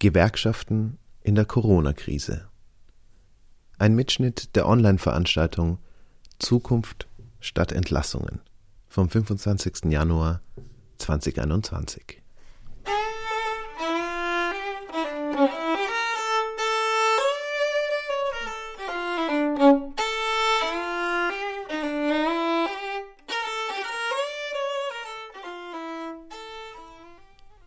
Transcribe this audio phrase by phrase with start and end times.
[0.00, 2.48] Gewerkschaften in der Corona-Krise.
[3.76, 5.76] Ein Mitschnitt der Online-Veranstaltung
[6.38, 7.06] Zukunft
[7.38, 8.40] statt Entlassungen
[8.88, 9.90] vom 25.
[9.90, 10.40] Januar
[10.96, 12.22] 2021.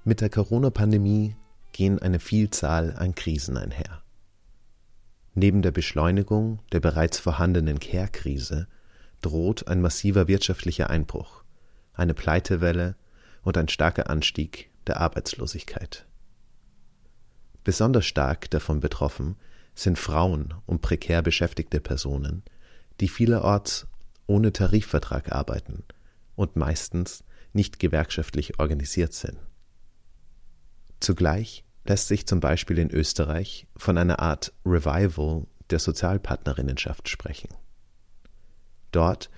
[0.03, 1.35] Mit der Corona-Pandemie
[1.73, 4.01] gehen eine Vielzahl an Krisen einher.
[5.35, 8.67] Neben der Beschleunigung der bereits vorhandenen Care-Krise
[9.21, 11.43] droht ein massiver wirtschaftlicher Einbruch,
[11.93, 12.95] eine Pleitewelle
[13.41, 16.05] und ein starker Anstieg der Arbeitslosigkeit.
[17.63, 19.37] Besonders stark davon betroffen
[19.73, 22.43] sind Frauen und prekär beschäftigte Personen,
[22.99, 23.87] die vielerorts
[24.27, 25.83] ohne Tarifvertrag arbeiten
[26.35, 29.37] und meistens nicht gewerkschaftlich organisiert sind.
[30.99, 37.49] Zugleich lässt sich zum Beispiel in Österreich von einer Art Revival der Sozialpartnerinnenschaft sprechen.
[38.91, 39.29] Dort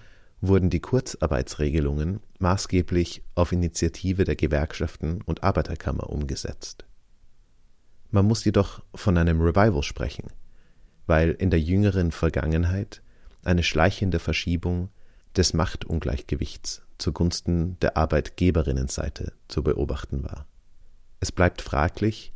[0.41, 6.85] wurden die Kurzarbeitsregelungen maßgeblich auf Initiative der Gewerkschaften und Arbeiterkammer umgesetzt.
[8.11, 10.27] Man muss jedoch von einem Revival sprechen,
[11.07, 13.01] weil in der jüngeren Vergangenheit
[13.43, 14.89] eine schleichende Verschiebung
[15.35, 20.47] des Machtungleichgewichts zugunsten der Arbeitgeberinnenseite zu beobachten war.
[21.19, 22.33] Es bleibt fraglich,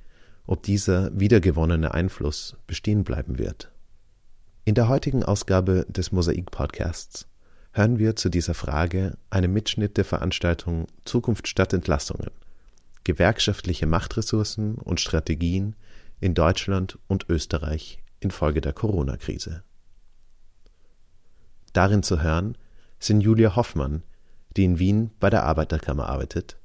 [0.50, 3.72] ob dieser wiedergewonnene Einfluss bestehen bleiben wird.
[4.66, 7.28] In der heutigen Ausgabe des Mosaik Podcasts
[7.72, 12.32] hören wir zu dieser Frage einen Mitschnitt der Veranstaltung Zukunft statt Entlassungen
[13.04, 15.76] Gewerkschaftliche Machtressourcen und Strategien
[16.20, 19.62] in Deutschland und Österreich infolge der Corona-Krise.
[21.74, 22.58] Darin zu hören
[22.98, 24.02] sind Julia Hoffmann,
[24.58, 26.58] die in Wien bei der Arbeiterkammer arbeitet,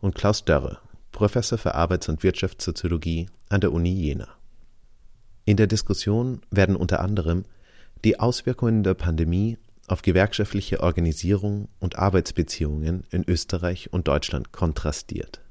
[0.00, 0.78] und Klaus Dörre,
[1.20, 4.26] Professor für Arbeits- und Wirtschaftssoziologie an der Uni Jena.
[5.44, 7.44] In der Diskussion werden unter anderem
[8.04, 15.42] die Auswirkungen der Pandemie auf gewerkschaftliche Organisierung und Arbeitsbeziehungen in Österreich und Deutschland kontrastiert.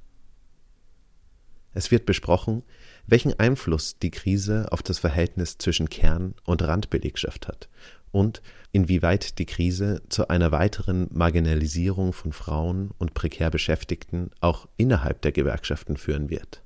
[1.75, 2.63] Es wird besprochen,
[3.05, 7.69] welchen Einfluss die Krise auf das Verhältnis zwischen Kern- und Randbelegschaft hat
[8.11, 15.21] und inwieweit die Krise zu einer weiteren Marginalisierung von Frauen und prekär Beschäftigten auch innerhalb
[15.21, 16.63] der Gewerkschaften führen wird.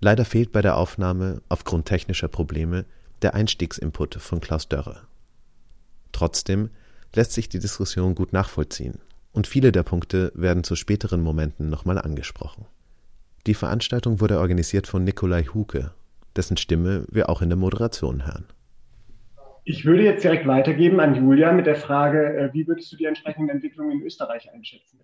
[0.00, 2.84] Leider fehlt bei der Aufnahme aufgrund technischer Probleme
[3.22, 5.02] der Einstiegsinput von Klaus Dörre.
[6.10, 6.70] Trotzdem
[7.14, 8.98] lässt sich die Diskussion gut nachvollziehen
[9.32, 12.66] und viele der Punkte werden zu späteren Momenten nochmal angesprochen.
[13.46, 15.92] Die Veranstaltung wurde organisiert von Nikolai Huke,
[16.36, 18.46] dessen Stimme wir auch in der Moderation hören.
[19.64, 23.04] Ich würde jetzt direkt weitergeben an Julia mit der Frage, äh, wie würdest du die
[23.04, 25.00] entsprechenden Entwicklungen in Österreich einschätzen?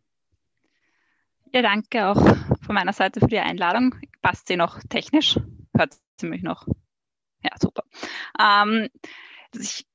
[1.52, 2.20] Ja, danke auch
[2.60, 3.94] von meiner Seite für die Einladung.
[4.20, 5.38] Passt sie noch technisch?
[5.76, 6.66] Hört sie mich noch?
[7.42, 7.84] Ja, super.
[8.38, 8.88] Ähm,
[9.54, 9.86] ich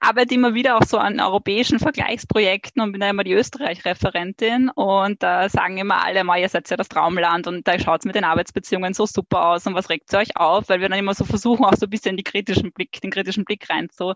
[0.00, 5.22] arbeite immer wieder auch so an europäischen Vergleichsprojekten und bin da immer die Österreich-Referentin und
[5.22, 8.24] da sagen immer alle, ihr seid ja das Traumland und da schaut es mit den
[8.24, 11.64] Arbeitsbeziehungen so super aus und was regt euch auf, weil wir dann immer so versuchen,
[11.64, 14.14] auch so ein bisschen die kritischen Blick, den kritischen Blick rein zu,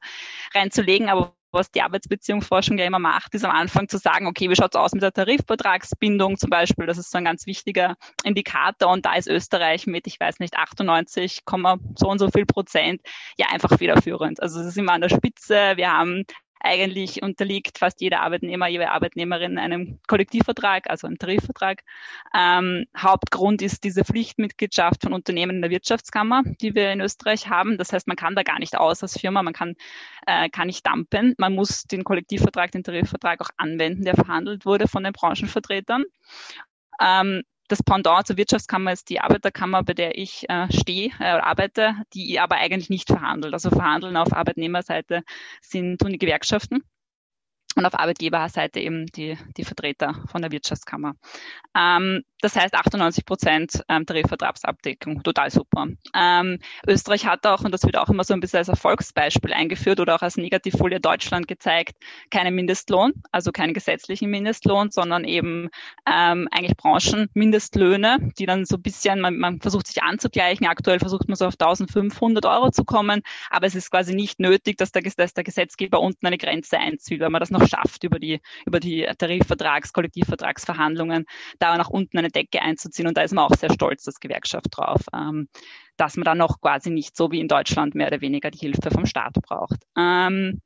[0.55, 4.57] reinzulegen, aber was die Arbeitsbeziehungsforschung ja immer macht, ist am Anfang zu sagen, okay, wie
[4.57, 6.87] schaut es aus mit der Tarifvertragsbindung zum Beispiel?
[6.87, 10.57] Das ist so ein ganz wichtiger Indikator und da ist Österreich mit, ich weiß nicht,
[10.57, 11.41] 98,
[11.97, 13.01] so und so viel Prozent
[13.37, 14.43] ja einfach federführend.
[14.43, 15.73] Also es ist immer an der Spitze.
[15.77, 16.25] Wir haben
[16.65, 21.83] eigentlich unterliegt fast jeder Arbeitnehmer, jede Arbeitnehmerin einem Kollektivvertrag, also einem Tarifvertrag.
[22.35, 27.77] Ähm, Hauptgrund ist diese Pflichtmitgliedschaft von Unternehmen in der Wirtschaftskammer, die wir in Österreich haben.
[27.77, 29.77] Das heißt, man kann da gar nicht aus als Firma, man kann,
[30.27, 31.35] äh, kann nicht dumpen.
[31.39, 36.05] Man muss den Kollektivvertrag, den Tarifvertrag auch anwenden, der verhandelt wurde von den Branchenvertretern.
[37.01, 37.43] Ähm,
[37.75, 42.39] das Pendant zur Wirtschaftskammer ist die Arbeiterkammer, bei der ich äh, stehe äh, arbeite, die
[42.39, 43.53] aber eigentlich nicht verhandelt.
[43.53, 45.25] Also verhandeln auf Arbeitnehmerseite
[45.61, 46.85] sind tun die Gewerkschaften
[47.77, 51.15] und auf Arbeitgeberseite eben die, die Vertreter von der Wirtschaftskammer.
[51.77, 55.87] Ähm, das heißt 98 Prozent ähm, Tarifvertragsabdeckung, total super.
[56.15, 59.99] Ähm, Österreich hat auch, und das wird auch immer so ein bisschen als Erfolgsbeispiel eingeführt
[59.99, 61.97] oder auch als Negativfolie Deutschland gezeigt,
[62.31, 65.71] keinen Mindestlohn, also keinen gesetzlichen Mindestlohn, sondern eben
[66.07, 70.67] ähm, eigentlich Branchenmindestlöhne, die dann so ein bisschen, man, man versucht sich anzugleichen.
[70.67, 74.77] Aktuell versucht man so auf 1500 Euro zu kommen, aber es ist quasi nicht nötig,
[74.77, 78.19] dass der, dass der Gesetzgeber unten eine Grenze einzieht, weil man das noch schafft, über
[78.19, 81.27] die, über die Tarifvertrags-, Kollektivvertragsverhandlungen
[81.59, 83.09] da nach unten eine Decke einzuziehen.
[83.09, 85.49] Und da ist man auch sehr stolz als Gewerkschaft drauf, ähm,
[85.97, 88.91] dass man dann noch quasi nicht so wie in Deutschland mehr oder weniger die Hilfe
[88.91, 89.81] vom Staat braucht.
[89.97, 90.61] Ähm,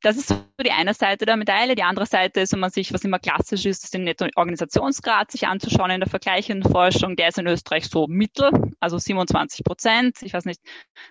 [0.00, 1.74] das ist so die eine Seite der Medaille.
[1.74, 5.48] Die andere Seite ist, wenn man sich, was immer klassisch ist, ist den Netto-Organisationsgrad sich
[5.48, 7.16] anzuschauen in der vergleichenden Forschung.
[7.16, 10.18] Der ist in Österreich so mittel, also 27 Prozent.
[10.22, 10.60] Ich weiß nicht,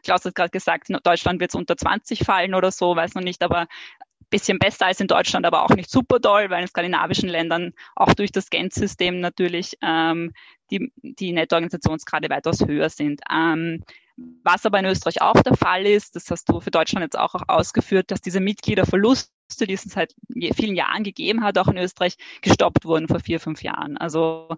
[0.03, 3.23] Klaus hat gerade gesagt, in Deutschland wird es unter 20 fallen oder so, weiß noch
[3.23, 3.67] nicht, aber
[4.29, 8.13] bisschen besser als in Deutschland, aber auch nicht super doll, weil in skandinavischen Ländern auch
[8.13, 10.33] durch das Gent-System natürlich ähm,
[10.71, 13.21] die, die Nettoorganisationsgrade weitaus höher sind.
[13.31, 13.83] Ähm,
[14.17, 17.35] was aber in Österreich auch der Fall ist, das hast du für Deutschland jetzt auch,
[17.47, 20.15] ausgeführt, dass diese Mitgliederverluste, die es seit
[20.55, 23.97] vielen Jahren gegeben hat, auch in Österreich gestoppt wurden vor vier, fünf Jahren.
[23.97, 24.49] Also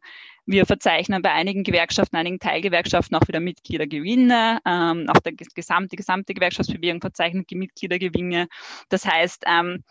[0.46, 4.60] wir verzeichnen bei einigen Gewerkschaften, einigen Teilgewerkschaften auch wieder Mitgliedergewinne.
[4.66, 8.48] Ähm, auch der gesamte, gesamte Gewerkschaftsbewegung verzeichnet Mitgliedergewinne.
[8.88, 9.84] Das heißt, ähm,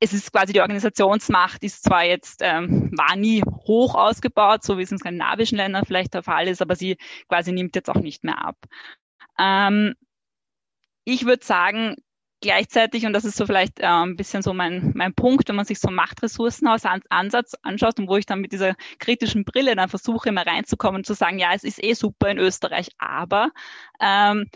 [0.00, 4.82] es ist quasi die Organisationsmacht ist zwar jetzt, ähm, war nie hoch ausgebaut, so wie
[4.82, 6.96] es in skandinavischen Ländern vielleicht der Fall ist, aber sie
[7.28, 8.56] quasi nimmt jetzt auch nicht mehr ab.
[9.38, 9.94] Ähm,
[11.04, 11.96] ich würde sagen,
[12.40, 15.66] gleichzeitig, und das ist so vielleicht äh, ein bisschen so mein, mein Punkt, wenn man
[15.66, 20.46] sich so Machtressourcenansatz anschaut und wo ich dann mit dieser kritischen Brille dann versuche, immer
[20.46, 23.50] reinzukommen und zu sagen, ja, es ist eh super in Österreich, aber
[24.00, 24.46] ähm,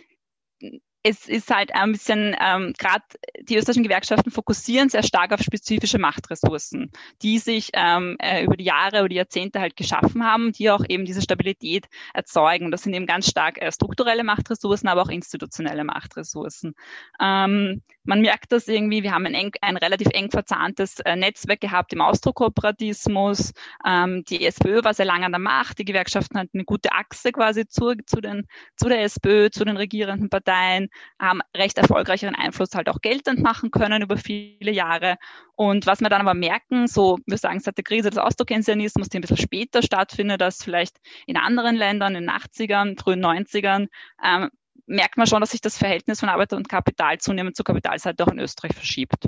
[1.06, 3.05] es ist halt ein bisschen, ähm, gerade
[3.43, 6.91] die österreichischen Gewerkschaften fokussieren sehr stark auf spezifische Machtressourcen,
[7.21, 10.83] die sich ähm, äh, über die Jahre oder die Jahrzehnte halt geschaffen haben, die auch
[10.89, 12.71] eben diese Stabilität erzeugen.
[12.71, 16.75] Das sind eben ganz stark äh, strukturelle Machtressourcen, aber auch institutionelle Machtressourcen.
[17.21, 21.61] Ähm, man merkt das irgendwie, wir haben ein, eng, ein relativ eng verzahntes äh, Netzwerk
[21.61, 23.53] gehabt im Austrokooperatismus.
[23.87, 27.31] Ähm, die SPÖ war sehr lange an der Macht, die Gewerkschaften hatten eine gute Achse
[27.31, 28.47] quasi zu, zu, den,
[28.77, 33.70] zu der SPÖ, zu den regierenden Parteien haben recht erfolgreicheren Einfluss halt auch geltend machen
[33.70, 35.17] können über viele Jahre.
[35.56, 39.19] Und was wir dann aber merken, so wir sagen seit der Krise des Austrokeynesianismus, die
[39.19, 43.88] ein bisschen später stattfindet als vielleicht in anderen Ländern, in den 80ern, frühen 90ern,
[44.23, 44.50] ähm,
[44.87, 48.32] merkt man schon, dass sich das Verhältnis von Arbeit und Kapital zunehmend zur Kapitalseite auch
[48.32, 49.26] in Österreich verschiebt.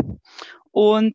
[0.70, 1.14] Und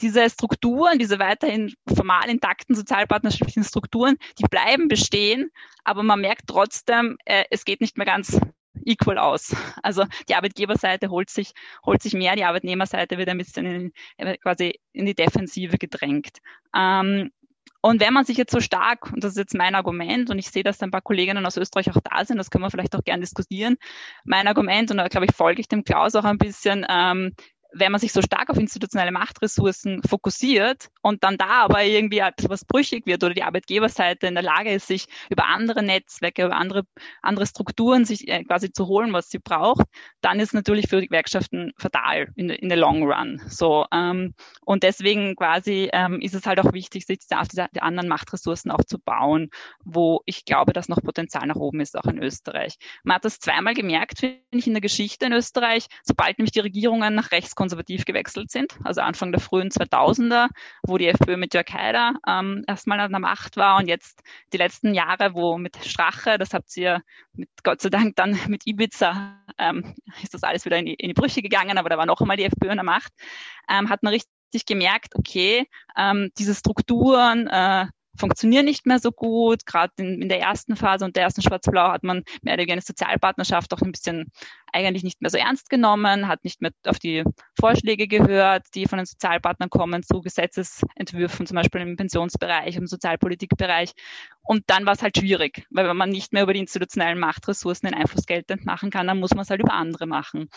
[0.00, 5.50] diese Strukturen, diese weiterhin formal intakten sozialpartnerschaftlichen Strukturen, die bleiben bestehen,
[5.84, 8.40] aber man merkt trotzdem, äh, es geht nicht mehr ganz
[8.84, 9.54] equal aus.
[9.82, 11.52] Also die Arbeitgeberseite holt sich,
[11.84, 16.38] holt sich mehr, die Arbeitnehmerseite wird ein bisschen in, äh, quasi in die Defensive gedrängt.
[16.74, 17.30] Ähm,
[17.82, 20.50] und wenn man sich jetzt so stark, und das ist jetzt mein Argument, und ich
[20.50, 23.04] sehe, dass ein paar Kolleginnen aus Österreich auch da sind, das können wir vielleicht auch
[23.04, 23.76] gern diskutieren.
[24.24, 27.34] Mein Argument, und da glaube ich, folge ich dem Klaus auch ein bisschen, ähm,
[27.72, 32.64] wenn man sich so stark auf institutionelle Machtressourcen fokussiert und dann da aber irgendwie etwas
[32.64, 36.84] brüchig wird oder die Arbeitgeberseite in der Lage ist, sich über andere Netzwerke, über andere,
[37.22, 39.86] andere Strukturen sich äh, quasi zu holen, was sie braucht,
[40.20, 43.40] dann ist natürlich für die Gewerkschaften fatal in, in the long run.
[43.48, 44.34] So, ähm,
[44.64, 48.70] und deswegen quasi ähm, ist es halt auch wichtig, sich auf diese die anderen Machtressourcen
[48.70, 49.50] auch zu bauen,
[49.84, 52.76] wo ich glaube, dass noch Potenzial nach oben ist, auch in Österreich.
[53.04, 56.60] Man hat das zweimal gemerkt, finde ich, in der Geschichte in Österreich, sobald nämlich die
[56.60, 60.48] Regierungen nach rechts konservativ gewechselt sind, also Anfang der frühen 2000er,
[60.82, 64.22] wo die FPÖ mit Jörg Haider ähm, erstmal an der Macht war und jetzt
[64.54, 67.02] die letzten Jahre, wo mit Strache, das habt ihr
[67.34, 71.08] mit Gott sei Dank dann mit Ibiza, ähm, ist das alles wieder in die, in
[71.08, 73.12] die Brüche gegangen, aber da war noch einmal die FPÖ an der Macht,
[73.68, 75.66] ähm, hat man richtig gemerkt, okay,
[75.98, 79.66] ähm, diese Strukturen, äh, funktionieren nicht mehr so gut.
[79.66, 82.72] Gerade in, in, der ersten Phase und der ersten Schwarz-Blau hat man mehr oder weniger
[82.72, 84.30] eine Sozialpartnerschaft auch ein bisschen
[84.72, 87.24] eigentlich nicht mehr so ernst genommen, hat nicht mehr auf die
[87.58, 93.92] Vorschläge gehört, die von den Sozialpartnern kommen zu Gesetzesentwürfen, zum Beispiel im Pensionsbereich, im Sozialpolitikbereich.
[94.42, 97.88] Und dann war es halt schwierig, weil wenn man nicht mehr über die institutionellen Machtressourcen
[97.88, 100.48] den Einfluss geltend machen kann, dann muss man es halt über andere machen.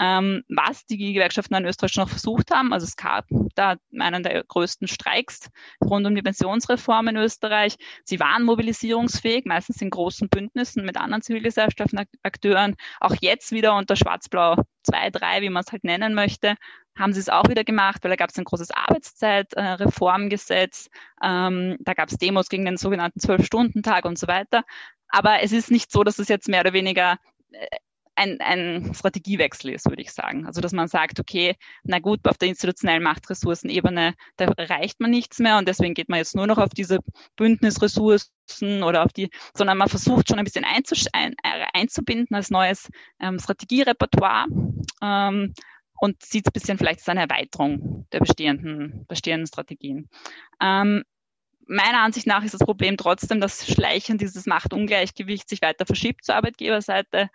[0.00, 4.22] Ähm, was die Gewerkschaften in Österreich schon noch versucht haben, also es gab da einen
[4.22, 5.48] der größten Streiks
[5.80, 7.76] rund um die Pensionsreform in Österreich.
[8.04, 12.74] Sie waren mobilisierungsfähig, meistens in großen Bündnissen mit anderen Zivilgesellschaften, Akteuren.
[13.00, 16.54] Auch jetzt wieder unter Schwarz-Blau 2, 3, wie man es halt nennen möchte,
[16.96, 20.88] haben sie es auch wieder gemacht, weil da gab es ein großes Arbeitszeitreformgesetz,
[21.22, 24.64] ähm, da gab es Demos gegen den sogenannten Zwölf-Stunden-Tag und so weiter.
[25.08, 27.18] Aber es ist nicht so, dass es jetzt mehr oder weniger
[27.52, 27.66] äh,
[28.16, 30.46] ein, ein Strategiewechsel ist, würde ich sagen.
[30.46, 31.54] Also dass man sagt, okay,
[31.84, 36.18] na gut, auf der institutionellen Machtressourcenebene, da reicht man nichts mehr und deswegen geht man
[36.18, 37.00] jetzt nur noch auf diese
[37.36, 40.64] Bündnisressourcen oder auf die, sondern man versucht schon ein bisschen
[41.12, 42.88] ein, äh, einzubinden als neues
[43.20, 44.46] ähm, Strategierepertoire.
[45.02, 45.54] Ähm,
[45.98, 50.08] und sieht ein bisschen vielleicht als eine Erweiterung der bestehenden, bestehenden Strategien.
[50.60, 51.04] Ähm,
[51.66, 56.36] meiner Ansicht nach ist das Problem trotzdem, dass Schleichen dieses Machtungleichgewicht sich weiter verschiebt zur
[56.36, 57.28] Arbeitgeberseite,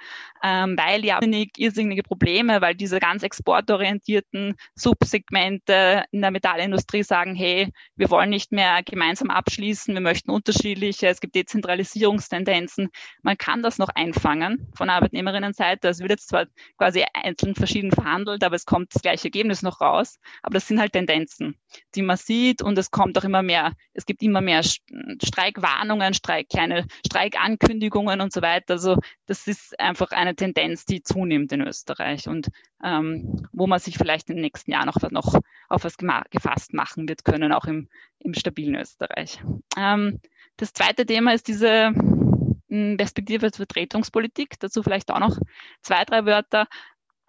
[0.43, 7.71] ähm, weil ja irrsinnige Probleme, weil diese ganz exportorientierten Subsegmente in der Metallindustrie sagen, hey,
[7.95, 12.89] wir wollen nicht mehr gemeinsam abschließen, wir möchten unterschiedliche, es gibt Dezentralisierungstendenzen.
[13.21, 15.89] Man kann das noch einfangen von Arbeitnehmerinnenseite.
[15.89, 16.45] Es wird jetzt zwar
[16.77, 20.19] quasi einzeln verschieden verhandelt, aber es kommt das gleiche Ergebnis noch raus.
[20.41, 21.57] Aber das sind halt Tendenzen,
[21.95, 23.73] die man sieht und es kommt auch immer mehr.
[23.93, 28.73] Es gibt immer mehr Streikwarnungen, Streik, kleine Streikankündigungen und so weiter.
[28.73, 32.49] Also das ist einfach eine Tendenz, die zunimmt in Österreich und
[32.83, 37.23] ähm, wo man sich vielleicht im nächsten Jahr noch, noch auf was gefasst machen wird
[37.23, 39.41] können, auch im, im stabilen Österreich.
[39.77, 40.19] Ähm,
[40.57, 41.93] das zweite Thema ist diese
[42.69, 44.59] hm, Perspektive Vertretungspolitik.
[44.59, 45.37] Dazu vielleicht auch noch
[45.81, 46.67] zwei, drei Wörter.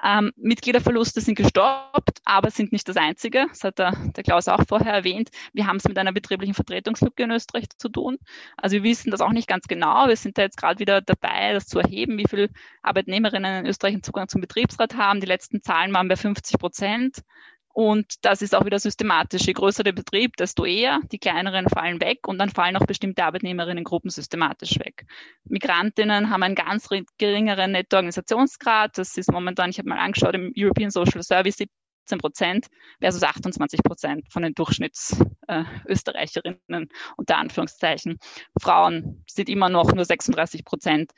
[0.05, 3.47] Ähm, Mitgliederverluste sind gestoppt, aber sind nicht das einzige.
[3.49, 5.31] Das hat der, der Klaus auch vorher erwähnt.
[5.53, 8.19] Wir haben es mit einer betrieblichen Vertretungslücke in Österreich zu tun.
[8.57, 10.09] Also wir wissen das auch nicht ganz genau.
[10.09, 12.49] Wir sind da jetzt gerade wieder dabei, das zu erheben, wie viele
[12.83, 15.21] Arbeitnehmerinnen in Österreich einen Zugang zum Betriebsrat haben.
[15.21, 17.23] Die letzten Zahlen waren bei 50 Prozent.
[17.73, 19.47] Und das ist auch wieder systematisch.
[19.47, 21.01] Je größer der Betrieb, desto eher.
[21.11, 25.07] Die kleineren fallen weg und dann fallen auch bestimmte Arbeitnehmerinnengruppen systematisch weg.
[25.45, 28.99] Migrantinnen haben einen ganz geringeren Nettoorganisationsgrad.
[28.99, 32.67] Das ist momentan, ich habe mal angeschaut, im European Social Service 17 Prozent
[33.01, 36.87] versus 28 Prozent von den Durchschnittsösterreicherinnen äh,
[37.17, 38.19] unter Anführungszeichen.
[38.61, 41.13] Frauen sind immer noch nur 36 Prozent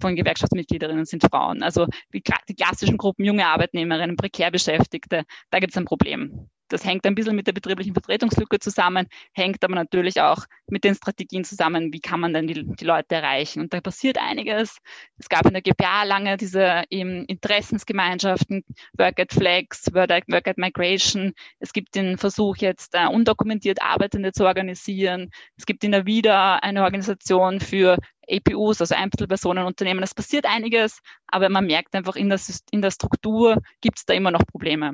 [0.00, 1.62] von Gewerkschaftsmitgliederinnen sind Frauen.
[1.62, 6.48] Also die, die klassischen Gruppen junge Arbeitnehmerinnen, prekär Beschäftigte, da gibt es ein Problem.
[6.72, 10.94] Das hängt ein bisschen mit der betrieblichen Vertretungslücke zusammen, hängt aber natürlich auch mit den
[10.94, 13.60] Strategien zusammen, wie kann man denn die, die Leute erreichen.
[13.60, 14.78] Und da passiert einiges.
[15.18, 18.64] Es gab in der GPA lange diese eben Interessensgemeinschaften,
[18.96, 21.34] Work at Flex, Work at, Migration.
[21.58, 25.30] Es gibt den Versuch jetzt, uh, undokumentiert Arbeitende zu organisieren.
[25.58, 30.02] Es gibt in der WIDA eine Organisation für APUs, also Einzelpersonenunternehmen.
[30.02, 34.14] Es passiert einiges, aber man merkt einfach, in der, in der Struktur gibt es da
[34.14, 34.92] immer noch Probleme.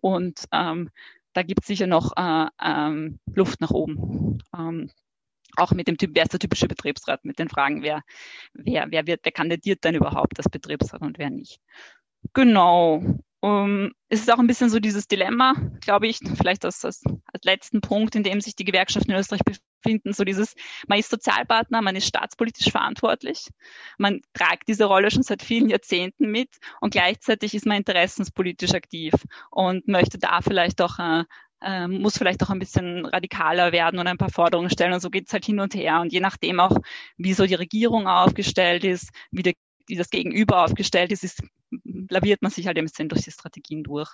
[0.00, 0.90] Und ähm,
[1.32, 4.38] da gibt es sicher noch äh, ähm, Luft nach oben.
[4.56, 4.90] Ähm,
[5.56, 8.02] auch mit dem Typ, wer ist der typische Betriebsrat, mit den Fragen, wer,
[8.52, 11.60] wer, wer wird, wer kandidiert denn überhaupt als Betriebsrat und wer nicht.
[12.32, 13.02] Genau.
[13.40, 17.44] Um, es ist auch ein bisschen so dieses Dilemma, glaube ich, vielleicht als, als, als
[17.44, 19.42] letzten Punkt, in dem sich die Gewerkschaften in Österreich
[19.82, 20.54] befinden, so dieses,
[20.86, 23.48] man ist Sozialpartner, man ist staatspolitisch verantwortlich,
[23.98, 29.14] man tragt diese Rolle schon seit vielen Jahrzehnten mit und gleichzeitig ist man interessenspolitisch aktiv
[29.50, 31.24] und möchte da vielleicht auch äh,
[31.60, 34.92] äh, muss vielleicht auch ein bisschen radikaler werden und ein paar Forderungen stellen.
[34.92, 36.00] Und so geht's halt hin und her.
[36.00, 36.76] Und je nachdem auch,
[37.16, 39.54] wie so die Regierung aufgestellt ist, wie, der,
[39.86, 41.42] wie das Gegenüber aufgestellt ist, ist
[42.10, 44.12] laviert man sich halt ein bisschen durch die Strategien durch.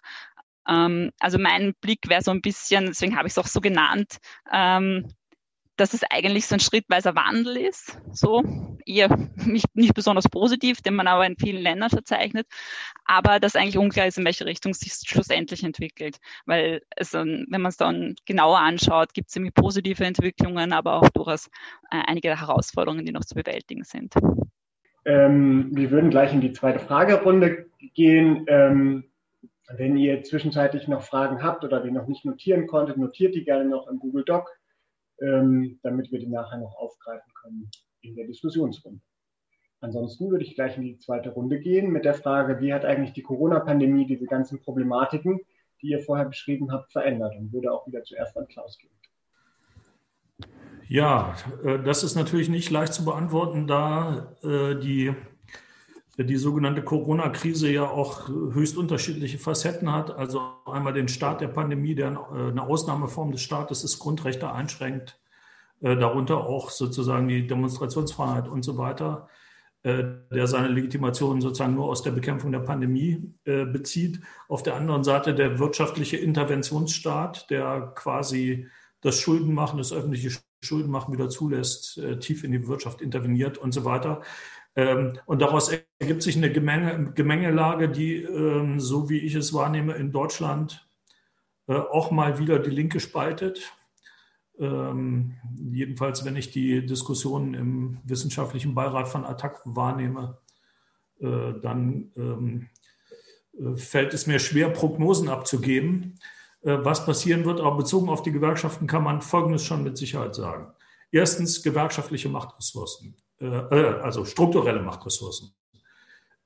[0.68, 4.18] Ähm, also mein Blick wäre so ein bisschen, deswegen habe ich es auch so genannt,
[4.52, 5.08] ähm,
[5.76, 8.42] dass es eigentlich so ein schrittweiser Wandel ist, so
[8.86, 9.08] eher
[9.44, 12.46] nicht, nicht besonders positiv, den man aber in vielen Ländern verzeichnet,
[13.04, 17.66] aber dass eigentlich unklar ist, in welche Richtung sich schlussendlich entwickelt, weil es, wenn man
[17.66, 21.48] es dann genauer anschaut, gibt es ziemlich positive Entwicklungen, aber auch durchaus
[21.90, 24.14] äh, einige Herausforderungen, die noch zu bewältigen sind.
[25.04, 28.44] Ähm, wir würden gleich in die zweite Fragerunde gehen.
[28.48, 29.04] Ähm,
[29.76, 33.64] wenn ihr zwischenzeitlich noch Fragen habt oder die noch nicht notieren konntet, notiert die gerne
[33.64, 34.50] noch im Google Doc,
[35.20, 39.00] ähm, damit wir die nachher noch aufgreifen können in der Diskussionsrunde.
[39.80, 43.12] Ansonsten würde ich gleich in die zweite Runde gehen mit der Frage, wie hat eigentlich
[43.12, 45.40] die Corona-Pandemie diese ganzen Problematiken,
[45.82, 47.34] die ihr vorher beschrieben habt, verändert?
[47.36, 48.90] Und würde auch wieder zuerst an Klaus gehen.
[50.88, 55.14] Ja, äh, das ist natürlich nicht leicht zu beantworten, da äh, die,
[56.18, 60.16] die sogenannte Corona-Krise ja auch höchst unterschiedliche Facetten hat.
[60.16, 65.20] Also einmal den Start der Pandemie, der äh, eine Ausnahmeform des Staates ist, Grundrechte einschränkt,
[65.80, 69.28] darunter auch sozusagen die Demonstrationsfreiheit und so weiter,
[69.84, 74.20] der seine Legitimation sozusagen nur aus der Bekämpfung der Pandemie bezieht.
[74.48, 78.66] Auf der anderen Seite der wirtschaftliche Interventionsstaat, der quasi
[79.02, 80.30] das Schuldenmachen, das öffentliche
[80.64, 84.22] Schulden machen wieder zulässt, äh, tief in die Wirtschaft interveniert und so weiter.
[84.76, 89.94] Ähm, und daraus ergibt sich eine Gemenge, Gemengelage, die, ähm, so wie ich es wahrnehme,
[89.94, 90.88] in Deutschland
[91.68, 93.72] äh, auch mal wieder die Linke spaltet.
[94.58, 100.38] Ähm, jedenfalls, wenn ich die Diskussionen im wissenschaftlichen Beirat von Attac wahrnehme,
[101.20, 102.68] äh, dann
[103.56, 106.18] äh, fällt es mir schwer, Prognosen abzugeben.
[106.66, 107.60] Was passieren wird.
[107.60, 110.72] Aber bezogen auf die Gewerkschaften kann man Folgendes schon mit Sicherheit sagen.
[111.12, 115.54] Erstens gewerkschaftliche Machtressourcen, äh, äh, also strukturelle Machtressourcen.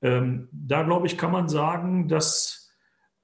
[0.01, 2.57] Ähm, da glaube ich, kann man sagen, dass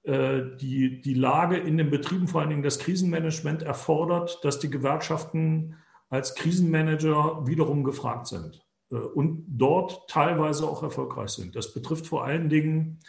[0.08, 5.78] die, die Lage in den Betrieben, vor allen Dingen das Krisenmanagement, erfordert, dass die Gewerkschaften
[6.10, 11.56] als Krisenmanager wiederum gefragt sind äh, und dort teilweise auch erfolgreich sind.
[11.56, 13.00] Das betrifft vor allen Dingen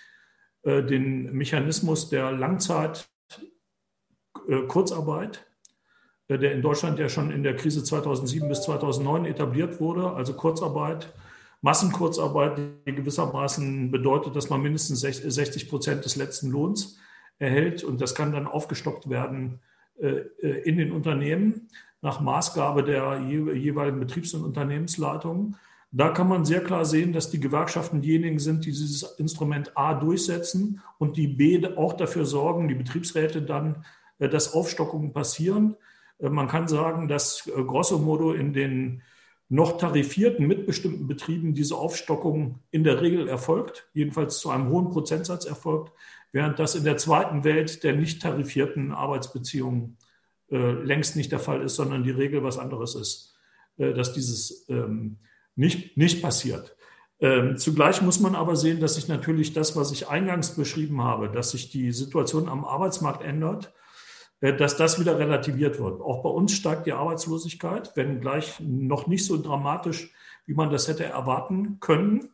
[0.62, 3.08] äh, den Mechanismus der Langzeit
[4.68, 5.44] Kurzarbeit,
[6.28, 11.12] der in Deutschland ja schon in der Krise 2007 bis 2009 etabliert wurde, also Kurzarbeit,
[11.62, 16.98] Massenkurzarbeit, die gewissermaßen bedeutet, dass man mindestens 60 Prozent des letzten Lohns
[17.38, 19.60] erhält und das kann dann aufgestockt werden
[19.98, 21.68] in den Unternehmen
[22.02, 25.56] nach Maßgabe der jeweiligen Betriebs- und Unternehmensleitungen.
[25.92, 29.94] Da kann man sehr klar sehen, dass die Gewerkschaften diejenigen sind, die dieses Instrument A
[29.94, 33.84] durchsetzen und die B auch dafür sorgen, die Betriebsräte dann,
[34.18, 35.76] äh, dass Aufstockungen passieren.
[36.18, 39.02] Äh, man kann sagen, dass äh, grosso modo in den
[39.48, 45.44] noch tarifierten, mitbestimmten Betrieben diese Aufstockung in der Regel erfolgt, jedenfalls zu einem hohen Prozentsatz
[45.44, 45.92] erfolgt,
[46.32, 49.98] während das in der zweiten Welt der nicht tarifierten Arbeitsbeziehungen
[50.50, 53.36] äh, längst nicht der Fall ist, sondern die Regel was anderes ist,
[53.78, 55.18] äh, dass dieses ähm,
[55.54, 56.76] nicht, nicht passiert.
[57.18, 61.30] Ähm, zugleich muss man aber sehen, dass sich natürlich das, was ich eingangs beschrieben habe,
[61.30, 63.72] dass sich die Situation am Arbeitsmarkt ändert,
[64.40, 66.00] dass das wieder relativiert wird.
[66.00, 70.12] Auch bei uns steigt die Arbeitslosigkeit, wenn gleich noch nicht so dramatisch,
[70.44, 72.30] wie man das hätte erwarten können.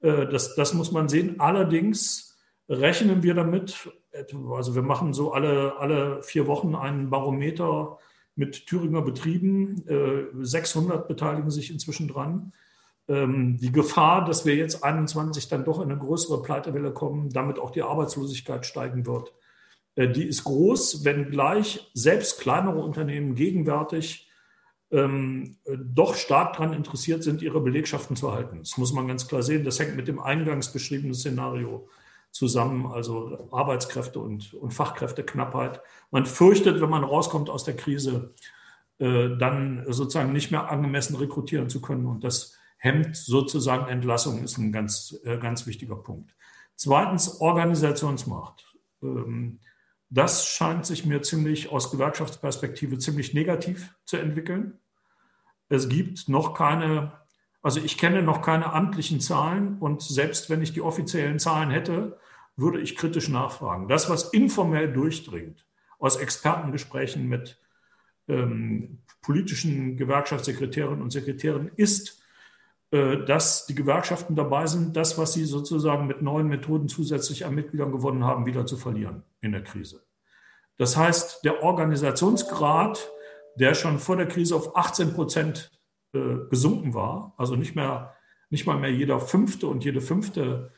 [0.00, 1.40] Äh, das, das muss man sehen.
[1.40, 2.36] Allerdings
[2.68, 3.90] rechnen wir damit,
[4.50, 7.98] also wir machen so alle, alle vier Wochen einen Barometer
[8.34, 9.84] mit Thüringer Betrieben.
[10.40, 12.52] 600 äh, beteiligen sich inzwischen dran.
[13.08, 17.58] Ähm, die Gefahr, dass wir jetzt 21 dann doch in eine größere Pleitewelle kommen, damit
[17.58, 19.32] auch die Arbeitslosigkeit steigen wird, äh,
[20.06, 24.28] die ist groß, wenngleich selbst kleinere Unternehmen gegenwärtig
[24.90, 28.58] ähm, doch stark daran interessiert sind, ihre Belegschaften zu halten.
[28.60, 29.64] Das muss man ganz klar sehen.
[29.64, 31.88] Das hängt mit dem eingangs beschriebenen Szenario
[32.30, 35.80] zusammen, also Arbeitskräfte und, und Fachkräfteknappheit.
[36.10, 38.34] Man fürchtet, wenn man rauskommt aus der Krise,
[38.98, 42.06] äh, dann sozusagen nicht mehr angemessen rekrutieren zu können.
[42.06, 46.34] Und das hemmt sozusagen Entlassung, ist ein ganz, äh, ganz wichtiger Punkt.
[46.76, 48.64] Zweitens, Organisationsmacht.
[49.02, 49.60] Ähm,
[50.10, 54.78] das scheint sich mir ziemlich aus Gewerkschaftsperspektive ziemlich negativ zu entwickeln.
[55.68, 57.12] Es gibt noch keine
[57.62, 62.18] also ich kenne noch keine amtlichen Zahlen und selbst wenn ich die offiziellen Zahlen hätte,
[62.56, 63.88] würde ich kritisch nachfragen.
[63.88, 65.66] Das, was informell durchdringt
[65.98, 67.60] aus Expertengesprächen mit
[68.28, 72.17] ähm, politischen Gewerkschaftssekretärinnen und Sekretären, ist,
[72.90, 77.92] dass die Gewerkschaften dabei sind, das, was sie sozusagen mit neuen Methoden zusätzlich an Mitgliedern
[77.92, 80.02] gewonnen haben, wieder zu verlieren in der Krise.
[80.78, 83.10] Das heißt, der Organisationsgrad,
[83.56, 85.70] der schon vor der Krise auf 18 Prozent
[86.14, 88.14] äh, gesunken war, also nicht mehr,
[88.48, 90.72] nicht mal mehr jeder fünfte und jede fünfte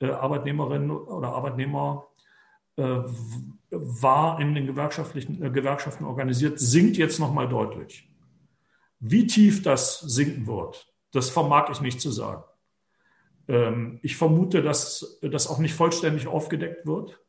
[0.00, 2.08] äh, Arbeitnehmerin oder Arbeitnehmer
[2.76, 3.02] äh,
[3.70, 8.08] war in den gewerkschaftlichen Gewerkschaften organisiert, sinkt jetzt nochmal deutlich.
[8.98, 12.44] Wie tief das sinken wird, das vermag ich nicht zu sagen.
[13.48, 17.20] Ähm, ich vermute, dass das auch nicht vollständig aufgedeckt wird.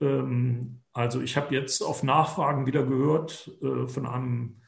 [0.00, 3.50] Ähm, also ich habe jetzt auf Nachfragen wieder gehört
[3.86, 4.62] von einem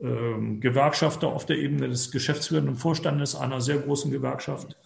[0.00, 4.76] ähm, Gewerkschafter auf der Ebene des geschäftsführenden Vorstandes einer sehr großen Gewerkschaft,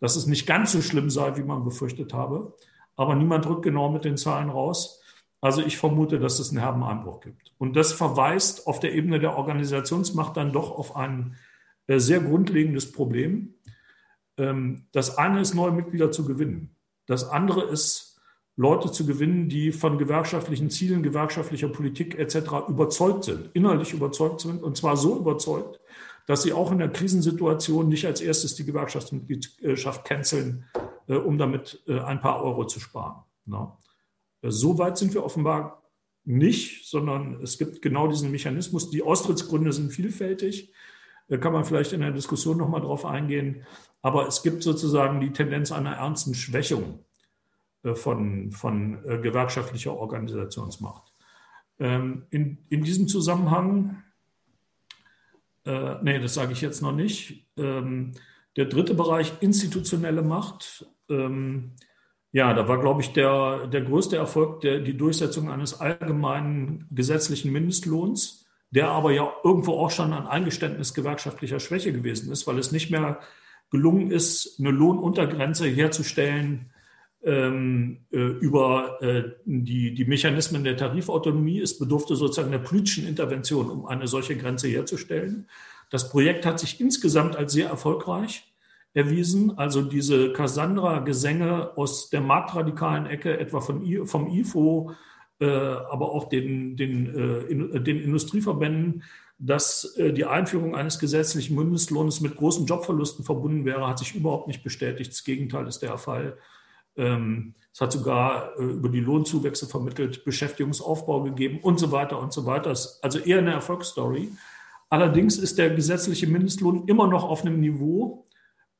[0.00, 2.52] dass es nicht ganz so schlimm sei, wie man befürchtet habe.
[2.96, 5.02] Aber niemand rückt genau mit den Zahlen raus.
[5.40, 7.54] Also ich vermute, dass es einen herben Einbruch gibt.
[7.58, 11.45] Und das verweist auf der Ebene der Organisationsmacht dann doch auf ein äh,
[11.88, 13.54] sehr grundlegendes Problem.
[14.36, 16.76] Ähm, das eine ist, neue Mitglieder zu gewinnen.
[17.06, 18.16] Das andere ist,
[18.56, 22.68] Leute zu gewinnen, die von gewerkschaftlichen Zielen, gewerkschaftlicher Politik etc.
[22.68, 25.78] überzeugt sind, innerlich überzeugt sind und zwar so überzeugt,
[26.26, 30.64] dass sie auch in der Krisensituation nicht als erstes die Gewerkschaftsmitgliedschaft canceln,
[31.06, 33.22] äh, um damit äh, ein paar Euro zu sparen.
[33.46, 35.82] Äh, so weit sind wir offenbar
[36.24, 38.90] nicht, sondern es gibt genau diesen Mechanismus.
[38.90, 40.72] Die Austrittsgründe sind vielfältig.
[41.28, 43.64] Da kann man vielleicht in der Diskussion nochmal drauf eingehen.
[44.02, 47.00] Aber es gibt sozusagen die Tendenz einer ernsten Schwächung
[47.82, 51.12] äh, von, von äh, gewerkschaftlicher Organisationsmacht.
[51.78, 54.02] Ähm, in, in diesem Zusammenhang,
[55.64, 58.12] äh, nee, das sage ich jetzt noch nicht, ähm,
[58.56, 60.86] der dritte Bereich, institutionelle Macht.
[61.10, 61.72] Ähm,
[62.32, 67.52] ja, da war, glaube ich, der, der größte Erfolg der, die Durchsetzung eines allgemeinen gesetzlichen
[67.52, 72.72] Mindestlohns, der aber ja irgendwo auch schon ein Eingeständnis gewerkschaftlicher Schwäche gewesen ist, weil es
[72.72, 73.20] nicht mehr
[73.70, 76.72] gelungen ist, eine Lohnuntergrenze herzustellen,
[77.26, 81.60] ähm, äh, über äh, die, die Mechanismen der Tarifautonomie.
[81.60, 85.48] Es bedurfte sozusagen der politischen Intervention, um eine solche Grenze herzustellen.
[85.90, 88.52] Das Projekt hat sich insgesamt als sehr erfolgreich
[88.94, 89.58] erwiesen.
[89.58, 94.92] Also diese Cassandra-Gesänge aus der marktradikalen Ecke, etwa von, vom IFO,
[95.44, 99.02] aber auch den, den, äh, in, den Industrieverbänden,
[99.38, 104.48] dass äh, die Einführung eines gesetzlichen Mindestlohnes mit großen Jobverlusten verbunden wäre, hat sich überhaupt
[104.48, 105.10] nicht bestätigt.
[105.10, 106.38] Das Gegenteil ist der Fall.
[106.96, 112.32] Ähm, es hat sogar äh, über die Lohnzuwächse vermittelt, Beschäftigungsaufbau gegeben und so weiter und
[112.32, 112.70] so weiter.
[113.02, 114.30] Also eher eine Erfolgsstory.
[114.88, 118.26] Allerdings ist der gesetzliche Mindestlohn immer noch auf einem Niveau,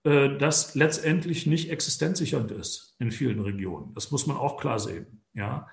[0.05, 3.93] äh, das letztendlich nicht existenzsichernd ist in vielen Regionen.
[3.93, 5.23] Das muss man auch klar sehen.
[5.35, 5.69] Ja.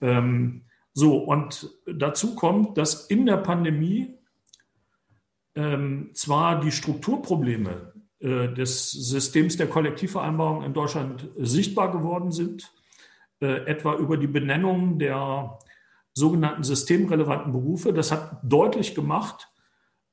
[0.00, 4.16] Ähm, so, und dazu kommt, dass in der Pandemie
[5.56, 12.72] ähm, zwar die Strukturprobleme äh, des Systems der Kollektivvereinbarung in Deutschland sichtbar geworden sind,
[13.40, 15.58] äh, etwa über die Benennung der
[16.12, 17.92] sogenannten systemrelevanten Berufe.
[17.92, 19.48] Das hat deutlich gemacht,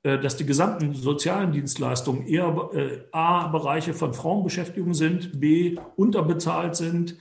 [0.03, 6.75] äh, dass die gesamten sozialen Dienstleistungen eher äh, A, Bereiche von Frauenbeschäftigung sind, B, unterbezahlt
[6.75, 7.17] sind,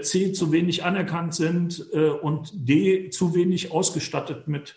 [0.00, 4.76] C, zu wenig anerkannt sind äh, und D, zu wenig ausgestattet mit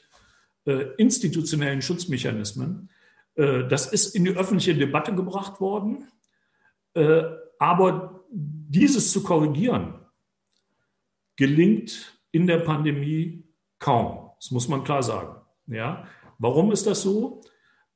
[0.66, 2.90] äh, institutionellen Schutzmechanismen.
[3.36, 6.08] Äh, das ist in die öffentliche Debatte gebracht worden.
[7.60, 9.96] aber dieses zu korrigieren,
[11.36, 13.44] gelingt in der Pandemie
[13.80, 14.32] kaum.
[14.40, 15.42] Das muss man klar sagen.
[15.68, 17.42] Ja, Warum ist das so?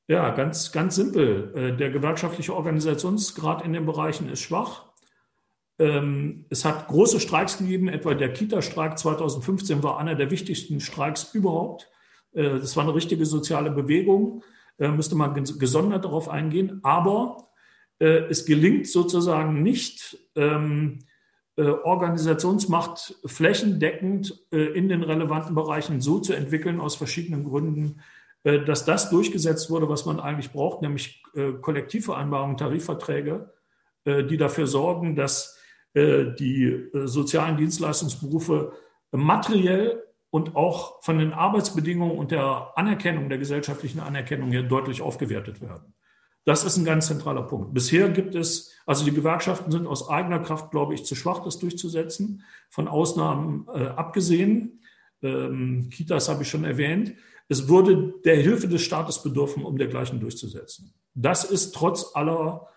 [0.08, 1.54] Ja, ganz, ganz simpel.
[1.56, 4.86] Äh, der gewerkschaftliche Organisationsgrad in den Bereichen ist schwach.
[5.80, 11.34] Ähm, es hat große Streiks gegeben, etwa der Kita-Streik 2015 war einer der wichtigsten Streiks
[11.34, 11.89] überhaupt.
[12.34, 14.44] Äh, das war eine richtige soziale Bewegung,
[14.78, 16.80] da müsste man gesondert darauf eingehen.
[16.84, 17.50] Aber
[18.00, 21.00] äh, es gelingt sozusagen nicht, ähm,
[21.58, 28.00] Organisationsmacht flächendeckend in den relevanten Bereichen so zu entwickeln, aus verschiedenen Gründen,
[28.44, 33.54] äh, dass das durchgesetzt wurde, was man eigentlich braucht, nämlich äh, Kollektivvereinbarungen, Tarifverträge,
[34.06, 35.59] äh, die dafür sorgen, dass
[35.95, 38.73] die sozialen Dienstleistungsberufe
[39.12, 45.62] materiell und auch von den Arbeitsbedingungen und der Anerkennung, der gesellschaftlichen Anerkennung her deutlich aufgewertet
[45.62, 45.93] werden.
[46.45, 47.73] Das ist ein ganz zentraler Punkt.
[47.73, 51.60] Bisher gibt es, also die Gewerkschaften sind aus eigener Kraft, glaube ich, zu schwach, das
[51.60, 54.82] durchzusetzen, von Ausnahmen äh, abgesehen.
[55.21, 57.13] Ähm, Kitas habe ich schon erwähnt.
[57.49, 60.93] Es würde der Hilfe des Staates bedürfen, um dergleichen durchzusetzen.
[61.13, 62.67] Das ist trotz aller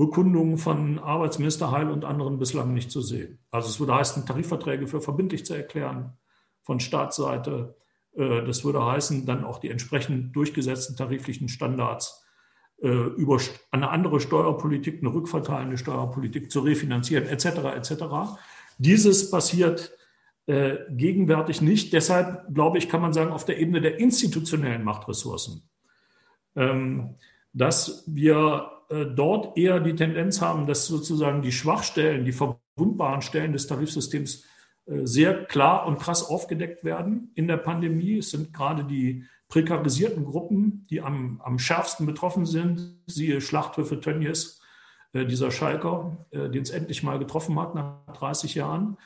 [0.00, 3.38] Bekundungen von Arbeitsminister Heil und anderen bislang nicht zu sehen.
[3.50, 6.16] Also es würde heißen, Tarifverträge für verbindlich zu erklären
[6.62, 7.76] von Staatsseite.
[8.16, 12.24] Äh, das würde heißen, dann auch die entsprechend durchgesetzten tariflichen Standards
[12.80, 13.38] äh, über
[13.72, 17.44] eine andere Steuerpolitik, eine rückverteilende Steuerpolitik zu refinanzieren, etc.
[17.76, 18.04] etc.
[18.78, 19.92] Dieses passiert
[20.46, 21.92] äh, gegenwärtig nicht.
[21.92, 25.68] Deshalb, glaube ich, kann man sagen, auf der Ebene der institutionellen Machtressourcen,
[26.56, 27.16] ähm,
[27.52, 33.66] dass wir dort eher die Tendenz haben, dass sozusagen die Schwachstellen, die verwundbaren Stellen des
[33.66, 34.44] Tarifsystems
[34.86, 38.18] äh, sehr klar und krass aufgedeckt werden in der Pandemie.
[38.18, 42.96] Es sind gerade die prekarisierten Gruppen, die am, am schärfsten betroffen sind.
[43.06, 44.60] Siehe Schlachthöfe Tönnies,
[45.12, 48.96] äh, dieser Schalker, äh, den es endlich mal getroffen hat nach 30 Jahren.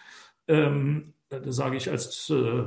[0.49, 2.65] Ähm, das sage ich als äh,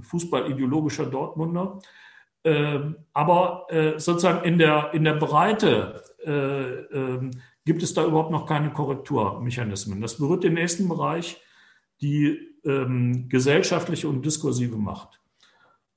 [0.00, 1.80] fußballideologischer Dortmunder.
[2.44, 6.13] Ähm, aber äh, sozusagen in der, in der Breite äh,
[7.64, 10.00] gibt es da überhaupt noch keine Korrekturmechanismen.
[10.00, 11.40] Das berührt den nächsten Bereich,
[12.00, 15.20] die ähm, gesellschaftliche und diskursive Macht.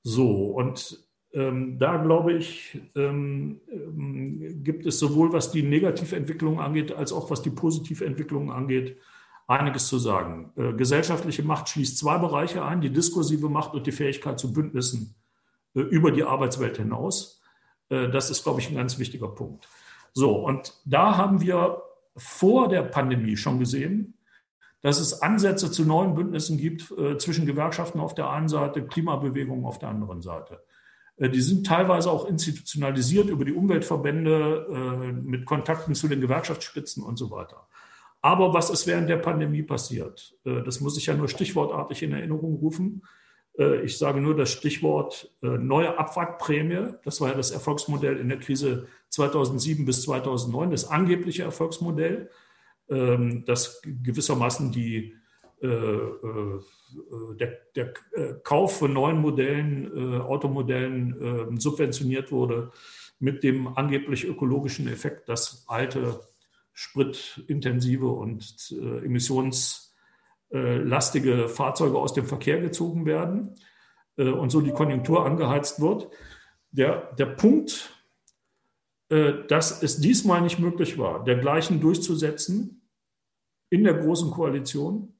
[0.02, 6.60] So, und ähm, da glaube ich, ähm, ähm, gibt es sowohl was die negative Entwicklung
[6.60, 8.96] angeht, als auch was die positive Entwicklung angeht,
[9.46, 10.52] einiges zu sagen.
[10.56, 15.14] Äh, gesellschaftliche Macht schließt zwei Bereiche ein, die diskursive Macht und die Fähigkeit zu Bündnissen
[15.74, 17.42] äh, über die Arbeitswelt hinaus.
[17.90, 19.68] Äh, das ist, glaube ich, ein ganz wichtiger Punkt.
[20.14, 21.82] So, und da haben wir
[22.16, 24.14] vor der Pandemie schon gesehen,
[24.80, 29.78] dass es Ansätze zu neuen Bündnissen gibt zwischen Gewerkschaften auf der einen Seite, Klimabewegungen auf
[29.78, 30.62] der anderen Seite.
[31.18, 37.32] Die sind teilweise auch institutionalisiert über die Umweltverbände mit Kontakten zu den Gewerkschaftsspitzen und so
[37.32, 37.66] weiter.
[38.20, 40.34] Aber was ist während der Pandemie passiert?
[40.44, 43.02] Äh, das muss ich ja nur stichwortartig in Erinnerung rufen.
[43.58, 46.94] Äh, ich sage nur das Stichwort äh, neue Abwrackprämie.
[47.04, 52.30] Das war ja das Erfolgsmodell in der Krise 2007 bis 2009, das angebliche Erfolgsmodell,
[52.88, 55.14] ähm, das gewissermaßen die,
[55.60, 57.94] der, der
[58.44, 62.70] Kauf von neuen Modellen, Automodellen ähm, subventioniert wurde
[63.18, 66.20] mit dem angeblich ökologischen Effekt, dass alte
[66.72, 69.04] spritintensive und äh,
[70.50, 73.54] emissionslastige Fahrzeuge aus dem Verkehr gezogen werden
[74.16, 76.08] äh, und so die Konjunktur angeheizt wird.
[76.70, 77.90] Der, der Punkt,
[79.10, 82.88] äh, dass es diesmal nicht möglich war, dergleichen durchzusetzen
[83.70, 85.14] in der Großen Koalition,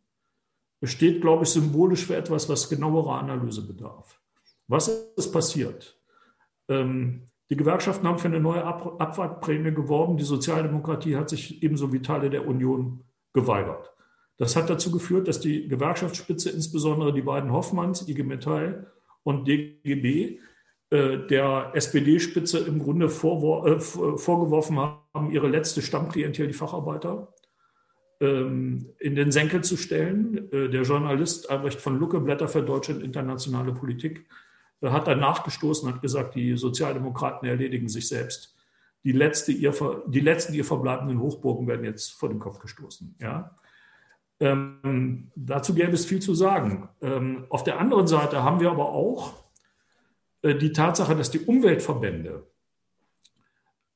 [0.82, 4.20] steht, glaube ich, symbolisch für etwas, was genauerer Analyse bedarf.
[4.68, 6.00] Was ist passiert?
[6.68, 10.18] Ähm, die Gewerkschaften haben für eine neue Ab Abwrackprämie geworben.
[10.18, 13.90] Die Sozialdemokratie hat sich ebenso wie Teile der Union geweigert.
[14.38, 18.87] Das hat dazu geführt, dass die Gewerkschaftsspitze, insbesondere die beiden Hoffmanns, IG Metall
[19.24, 20.38] und DGB,
[20.90, 27.35] äh, der SPD-Spitze im Grunde äh, vorgeworfen haben, ihre letzte Stammklientel, die Facharbeiter,
[28.20, 30.51] ähm, in den Senkel zu stellen.
[30.53, 34.27] Äh, der Journalist Albrecht von Lucke, Blätter für deutsche und internationale Politik,
[34.81, 38.55] hat dann nachgestoßen und hat gesagt, die Sozialdemokraten erledigen sich selbst.
[39.03, 39.74] Die, letzte, ihr,
[40.07, 43.16] die letzten ihr verbleibenden Hochburgen werden jetzt vor den Kopf gestoßen.
[43.20, 43.59] Ja?
[44.40, 46.88] Ähm, dazu gäbe es viel zu sagen.
[47.03, 49.35] Ähm, auf der anderen Seite haben wir aber auch
[50.42, 52.46] äh, die Tatsache, dass die Umweltverbände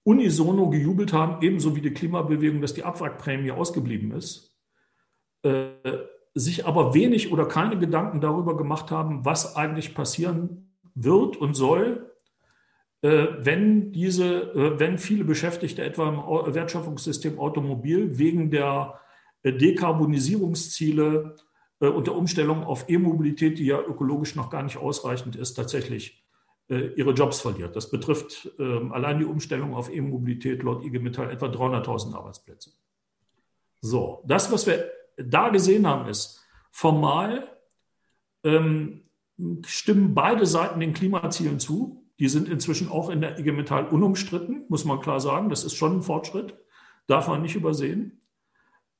[0.04, 4.56] unisono gejubelt haben, ebenso wie die Klimabewegung, dass die Abwrackprämie ausgeblieben ist,
[5.42, 5.68] äh,
[6.34, 12.10] sich aber wenig oder keine Gedanken darüber gemacht haben, was eigentlich passieren wird und soll,
[13.02, 18.98] äh, wenn diese, äh, wenn viele Beschäftigte etwa im Wertschöpfungssystem Automobil wegen der
[19.44, 21.36] Dekarbonisierungsziele
[21.78, 26.24] und der Umstellung auf E-Mobilität, die ja ökologisch noch gar nicht ausreichend ist, tatsächlich
[26.68, 27.74] ihre Jobs verliert.
[27.74, 32.70] Das betrifft ähm, allein die Umstellung auf E-Mobilität laut IG Metall etwa 300.000 Arbeitsplätze.
[33.80, 37.48] So, das, was wir da gesehen haben, ist formal
[38.44, 39.02] ähm,
[39.66, 42.06] stimmen beide Seiten den Klimazielen zu.
[42.18, 45.48] Die sind inzwischen auch in der IG Metall unumstritten, muss man klar sagen.
[45.48, 46.56] Das ist schon ein Fortschritt,
[47.06, 48.21] darf man nicht übersehen.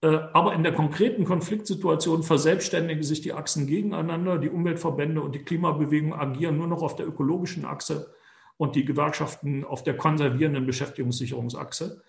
[0.03, 4.39] Äh, aber in der konkreten Konfliktsituation verselbstständigen sich die Achsen gegeneinander.
[4.39, 8.13] Die Umweltverbände und die Klimabewegung agieren nur noch auf der ökologischen Achse
[8.57, 12.03] und die Gewerkschaften auf der konservierenden Beschäftigungssicherungsachse.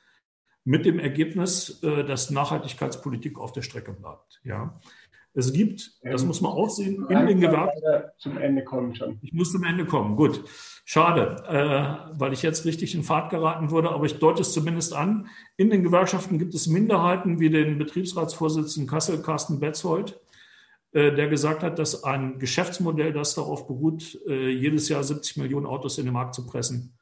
[0.65, 4.41] Mit dem Ergebnis, äh, dass Nachhaltigkeitspolitik auf der Strecke bleibt.
[4.43, 4.79] Ja.
[5.35, 8.11] Es gibt, das ähm, muss man auch sehen, in den Gewerkschaften.
[8.19, 9.17] Zum Ende kommen schon.
[9.21, 10.43] Ich muss zum Ende kommen, gut.
[10.85, 14.93] Schade, äh, weil ich jetzt richtig in Fahrt geraten wurde, aber ich deute es zumindest
[14.93, 15.27] an.
[15.57, 20.19] In den Gewerkschaften gibt es Minderheiten wie den Betriebsratsvorsitzenden Kassel, Carsten Betzold,
[20.91, 25.65] äh, der gesagt hat, dass ein Geschäftsmodell, das darauf beruht, äh, jedes Jahr 70 Millionen
[25.65, 26.95] Autos in den Markt zu pressen,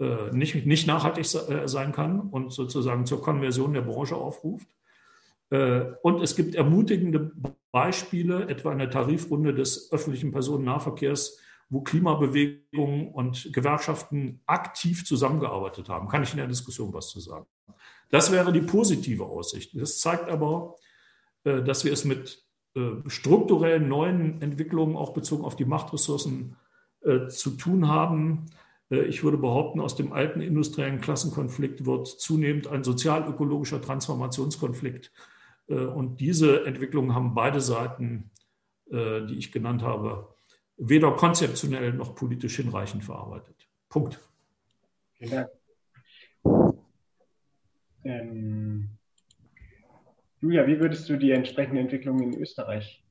[0.00, 4.68] äh, nicht, nicht nachhaltig äh, sein kann und sozusagen zur Konversion der Branche aufruft.
[5.54, 7.30] Äh, und es gibt ermutigende
[7.70, 11.38] Beispiele, etwa in der Tarifrunde des öffentlichen Personennahverkehrs,
[11.68, 16.08] wo Klimabewegungen und Gewerkschaften aktiv zusammengearbeitet haben.
[16.08, 17.46] Kann ich in der Diskussion was zu sagen?
[18.10, 19.80] Das wäre die positive Aussicht.
[19.80, 20.74] Das zeigt aber,
[21.44, 22.42] äh, dass wir es mit
[22.74, 26.56] äh, strukturellen neuen Entwicklungen, auch bezogen auf die Machtressourcen,
[27.28, 28.46] zu tun haben.
[28.88, 35.12] Ich würde behaupten, aus dem alten industriellen Klassenkonflikt wird zunehmend ein sozial-ökologischer Transformationskonflikt
[35.72, 38.30] und diese Entwicklungen haben beide Seiten,
[38.90, 40.34] äh, die ich genannt habe,
[40.76, 43.68] weder konzeptionell noch politisch hinreichend verarbeitet.
[43.88, 44.20] Punkt.
[45.14, 45.48] Vielen Dank.
[48.04, 48.90] Ähm,
[50.40, 53.02] Julia, wie würdest du die entsprechende Entwicklung in Österreich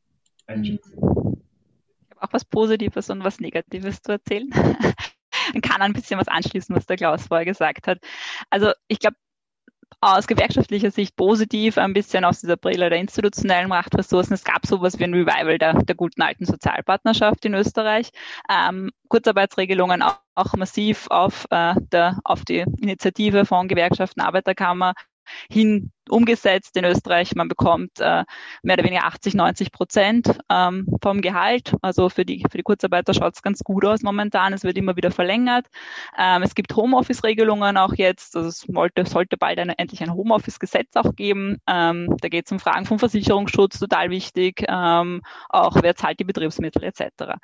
[0.46, 0.94] einschätzen?
[0.94, 4.50] Ich habe auch was Positives und was Negatives zu erzählen.
[5.54, 8.00] Man kann ein bisschen was anschließen, was der Klaus vorher gesagt hat.
[8.50, 9.18] Also ich glaube,
[10.02, 14.34] aus gewerkschaftlicher Sicht positiv, ein bisschen aus dieser Brille der institutionellen Machtressourcen.
[14.34, 18.10] Es gab sowas wie ein Revival der, der guten alten Sozialpartnerschaft in Österreich.
[18.50, 24.94] Ähm, Kurzarbeitsregelungen auch, auch massiv auf, äh, der, auf die Initiative von Gewerkschaften, Arbeiterkammer
[25.50, 27.36] hin umgesetzt in Österreich.
[27.36, 28.24] Man bekommt äh,
[28.62, 31.74] mehr oder weniger 80, 90 Prozent ähm, vom Gehalt.
[31.82, 34.54] Also für die, für die Kurzarbeiter schaut es ganz gut aus momentan.
[34.54, 35.68] Es wird immer wieder verlängert.
[36.18, 38.36] Ähm, es gibt Homeoffice-Regelungen auch jetzt.
[38.36, 41.58] Also es wollte, sollte bald eine, endlich ein Homeoffice-Gesetz auch geben.
[41.68, 44.66] Ähm, da geht es um Fragen vom Versicherungsschutz, total wichtig.
[44.68, 47.36] Ähm, auch wer zahlt die Betriebsmittel etc.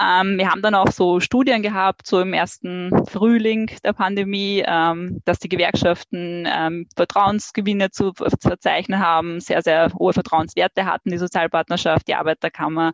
[0.00, 5.20] Ähm, wir haben dann auch so Studien gehabt, so im ersten Frühling der Pandemie, ähm,
[5.24, 12.08] dass die Gewerkschaften ähm, Vertrauensgewinne zu, verzeichnen haben, sehr, sehr hohe Vertrauenswerte hatten, die Sozialpartnerschaft,
[12.08, 12.92] die Arbeiterkammer.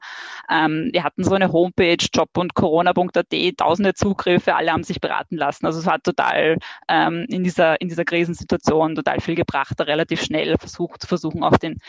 [0.51, 5.37] Ähm, wir hatten so eine Homepage, job- und corona.at, tausende Zugriffe, alle haben sich beraten
[5.37, 5.67] lassen.
[5.67, 10.23] Also es hat total ähm, in, dieser, in dieser Krisensituation total viel gebracht, da relativ
[10.23, 11.81] schnell versucht, zu versuchen, auch den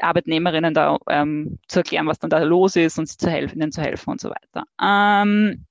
[0.00, 3.72] Arbeitnehmerinnen da ähm, zu erklären, was dann da los ist und sie zu helfen, ihnen
[3.72, 4.64] zu helfen und so weiter.
[4.82, 5.66] Ähm,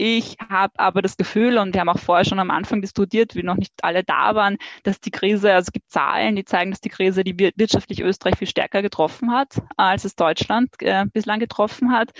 [0.00, 3.42] ich habe aber das Gefühl, und wir haben auch vorher schon am Anfang diskutiert, wie
[3.42, 6.80] noch nicht alle da waren, dass die Krise, also es gibt Zahlen, die zeigen, dass
[6.80, 11.92] die Krise die wirtschaftlich Österreich viel stärker getroffen hat, als es Deutschland äh, bislang getroffen
[11.92, 12.12] hat.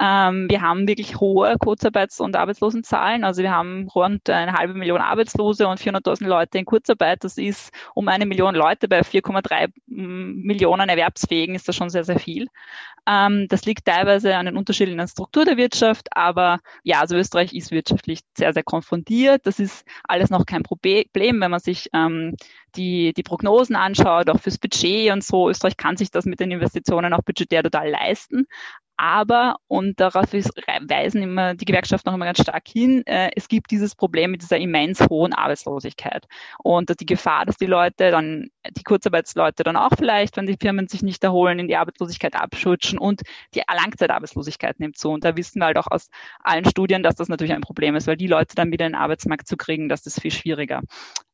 [0.00, 3.22] Ähm, wir haben wirklich hohe Kurzarbeits- und Arbeitslosenzahlen.
[3.22, 7.22] Also wir haben rund eine halbe Million Arbeitslose und 400.000 Leute in Kurzarbeit.
[7.22, 12.04] Das ist um eine Million Leute bei 4,3 mm, Millionen Erwerbsfähigen ist das schon sehr,
[12.04, 12.48] sehr viel.
[13.06, 17.16] Ähm, das liegt teilweise an den Unterschieden in der Struktur der Wirtschaft, aber ja, also
[17.20, 19.46] Österreich ist wirtschaftlich sehr, sehr konfrontiert.
[19.46, 22.34] Das ist alles noch kein Problem, wenn man sich ähm,
[22.76, 25.48] die, die Prognosen anschaut, auch fürs Budget und so.
[25.48, 28.46] Österreich kann sich das mit den Investitionen auch budgetär total leisten.
[29.02, 33.70] Aber, und darauf weisen immer die Gewerkschaften noch immer ganz stark hin, äh, es gibt
[33.70, 36.26] dieses Problem mit dieser immens hohen Arbeitslosigkeit.
[36.62, 40.86] Und die Gefahr, dass die Leute dann, die Kurzarbeitsleute dann auch vielleicht, wenn die Firmen
[40.86, 43.22] sich nicht erholen, in die Arbeitslosigkeit abschutschen und
[43.54, 45.08] die Langzeitarbeitslosigkeit nimmt zu.
[45.08, 46.10] Und da wissen wir halt auch aus
[46.44, 49.00] allen Studien, dass das natürlich ein Problem ist, weil die Leute dann wieder in den
[49.00, 50.82] Arbeitsmarkt zu kriegen, das ist viel schwieriger.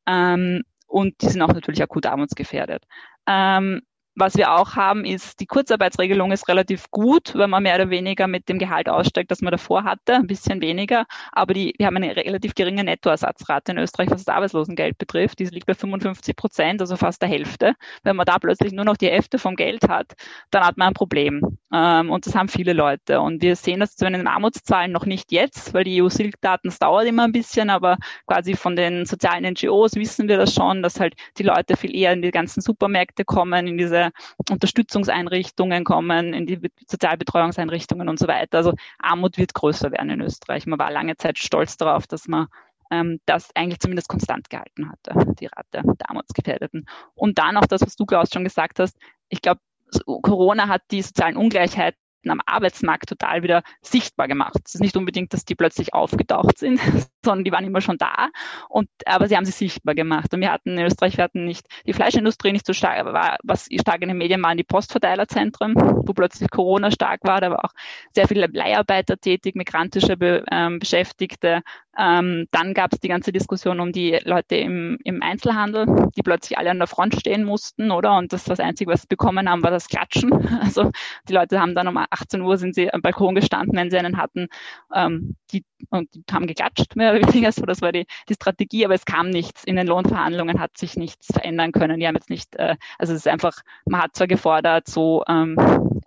[0.06, 2.84] Ähm, und die sind auch natürlich akut armutsgefährdet.
[3.26, 3.82] Ähm,
[4.16, 8.26] was wir auch haben, ist, die Kurzarbeitsregelung ist relativ gut, weil man mehr oder weniger
[8.26, 11.04] mit dem Gehalt aussteigt, das man davor hatte, ein bisschen weniger.
[11.32, 15.38] Aber die, wir haben eine relativ geringe Nettoersatzrate in Österreich, was das Arbeitslosengeld betrifft.
[15.38, 17.74] Die liegt bei 55 Prozent, also fast der Hälfte.
[18.04, 20.14] Wenn man da plötzlich nur noch die Hälfte vom Geld hat,
[20.50, 21.58] dann hat man ein Problem.
[21.72, 23.20] Ähm, und das haben viele Leute.
[23.20, 27.06] Und wir sehen das zu den Armutszahlen noch nicht jetzt, weil die EU-Silk-Daten, es dauert
[27.06, 31.14] immer ein bisschen, aber quasi von den sozialen NGOs wissen wir das schon, dass halt
[31.36, 34.05] die Leute viel eher in die ganzen Supermärkte kommen, in diese
[34.50, 38.58] Unterstützungseinrichtungen kommen, in die Sozialbetreuungseinrichtungen und so weiter.
[38.58, 40.66] Also Armut wird größer werden in Österreich.
[40.66, 42.48] Man war lange Zeit stolz darauf, dass man
[42.90, 46.86] ähm, das eigentlich zumindest konstant gehalten hatte, die Rate der Armutsgefährdeten.
[47.14, 48.96] Und dann auch das, was du, Klaus, schon gesagt hast.
[49.28, 49.60] Ich glaube,
[50.04, 51.98] Corona hat die sozialen Ungleichheiten
[52.30, 54.60] am Arbeitsmarkt total wieder sichtbar gemacht.
[54.64, 56.80] Es ist nicht unbedingt, dass die plötzlich aufgetaucht sind,
[57.24, 58.28] sondern die waren immer schon da.
[58.68, 60.32] Und, aber sie haben sie sichtbar gemacht.
[60.32, 63.36] Und wir hatten in Österreich, wir hatten nicht die Fleischindustrie nicht so stark, aber war,
[63.42, 67.40] was stark in den Medien waren die Postverteilerzentren, wo plötzlich Corona stark war.
[67.40, 67.72] Da war auch
[68.14, 71.62] sehr viele Leiharbeiter tätig, migrantische Be ähm, Beschäftigte,
[71.98, 76.58] ähm, dann gab es die ganze Diskussion um die Leute im, im Einzelhandel, die plötzlich
[76.58, 78.16] alle an der Front stehen mussten, oder?
[78.16, 80.30] Und das, das Einzige, was sie bekommen haben, war das Klatschen.
[80.66, 80.90] Also
[81.28, 84.16] die Leute haben dann um 18 Uhr sind sie am Balkon gestanden, wenn sie einen
[84.16, 84.48] hatten,
[84.92, 87.52] ähm, die, und die haben geklatscht, mehr oder weniger.
[87.52, 89.64] So, das war die, die Strategie, aber es kam nichts.
[89.64, 92.00] In den Lohnverhandlungen hat sich nichts verändern können.
[92.00, 95.56] Die haben jetzt nicht, äh, also es ist einfach, man hat zwar gefordert, so, ähm,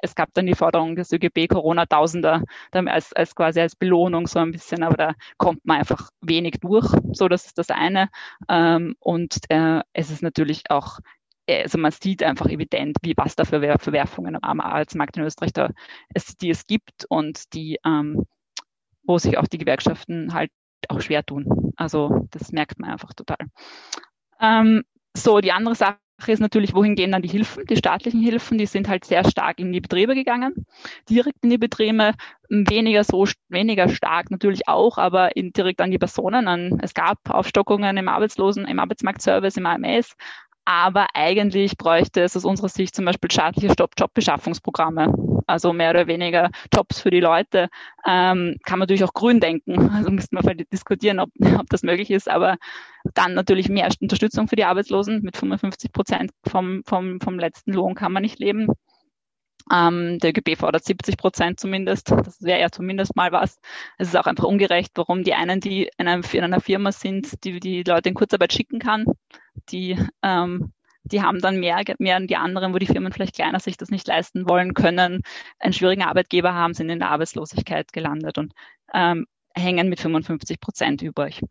[0.02, 4.52] es gab dann die Forderung des ÖGB Corona-Tausender als, als quasi als Belohnung so ein
[4.52, 6.88] bisschen, aber da kommt man einfach wenig durch.
[7.14, 8.10] So, das ist das eine.
[8.48, 11.00] Ähm, und äh, es ist natürlich auch
[11.50, 15.72] also man sieht einfach evident, wie was da für Verwerfungen am Arbeitsmarkt in Österreich da
[16.14, 18.28] es, die es gibt und die, ähm,
[19.04, 20.52] wo sich auch die Gewerkschaften halt
[20.88, 21.74] auch schwer tun.
[21.76, 23.38] Also das merkt man einfach total.
[24.40, 24.84] Ähm,
[25.16, 28.66] so, die andere Sache ist natürlich, wohin gehen dann die Hilfen, die staatlichen Hilfen, die
[28.66, 30.66] sind halt sehr stark in die Betriebe gegangen,
[31.10, 32.14] direkt in die Betriebe,
[32.50, 36.48] weniger so, weniger stark natürlich auch, aber in, direkt an die Personen.
[36.48, 40.16] An, es gab Aufstockungen im Arbeitslosen, im Arbeitsmarktservice, im AMS,
[40.70, 45.12] aber eigentlich bräuchte es aus unserer Sicht zum Beispiel staatliche Jobbeschaffungsprogramme,
[45.48, 47.70] also mehr oder weniger Jobs für die Leute.
[48.06, 51.82] Ähm, kann man natürlich auch grün denken, also müsste man vielleicht diskutieren, ob, ob das
[51.82, 52.58] möglich ist, aber
[53.16, 55.24] dann natürlich mehr Unterstützung für die Arbeitslosen.
[55.24, 58.68] Mit 55 Prozent vom, vom, vom letzten Lohn kann man nicht leben.
[59.72, 62.12] Ähm, der ÖGB fordert 70 Prozent zumindest.
[62.12, 63.60] Das wäre ja zumindest mal was.
[63.98, 67.44] Es ist auch einfach ungerecht, warum die einen, die in, einem, in einer Firma sind,
[67.44, 69.06] die die Leute in Kurzarbeit schicken kann,
[69.70, 73.78] die ähm, die haben dann mehr, mehr die anderen, wo die Firmen vielleicht kleiner sich
[73.78, 75.22] das nicht leisten wollen können,
[75.60, 78.54] einen schwierigen Arbeitgeber haben, sind in der Arbeitslosigkeit gelandet und
[78.94, 81.42] ähm, hängen mit 55 Prozent übrig.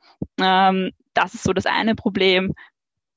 [0.41, 2.55] Ähm, das ist so das eine Problem.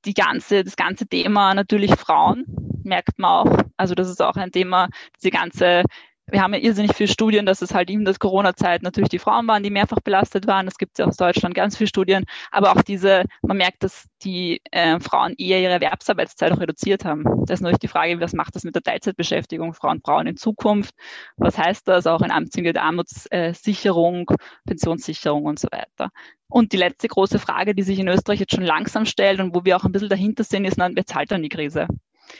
[0.06, 2.46] Die ganze, das ganze Thema natürlich Frauen
[2.84, 3.58] merkt man auch.
[3.78, 5.84] Also das ist auch ein Thema, diese ganze
[6.32, 9.48] wir haben ja irrsinnig viele Studien, dass es halt in der Corona-Zeit natürlich die Frauen
[9.48, 10.66] waren, die mehrfach belastet waren.
[10.66, 12.26] Das gibt es ja aus Deutschland ganz viele Studien.
[12.52, 17.24] Aber auch diese, man merkt, dass die äh, Frauen eher ihre Erwerbsarbeitszeit auch reduziert haben.
[17.46, 20.96] Das ist natürlich die Frage, was macht das mit der Teilzeitbeschäftigung Frauen, Frauen in Zukunft?
[21.38, 24.32] Was heißt das auch in Amtsziel der Armutssicherung,
[24.66, 26.12] Pensionssicherung und so weiter?
[26.48, 29.64] Und die letzte große Frage, die sich in Österreich jetzt schon langsam stellt und wo
[29.64, 31.88] wir auch ein bisschen dahinter sind, ist, wer zahlt dann die Krise?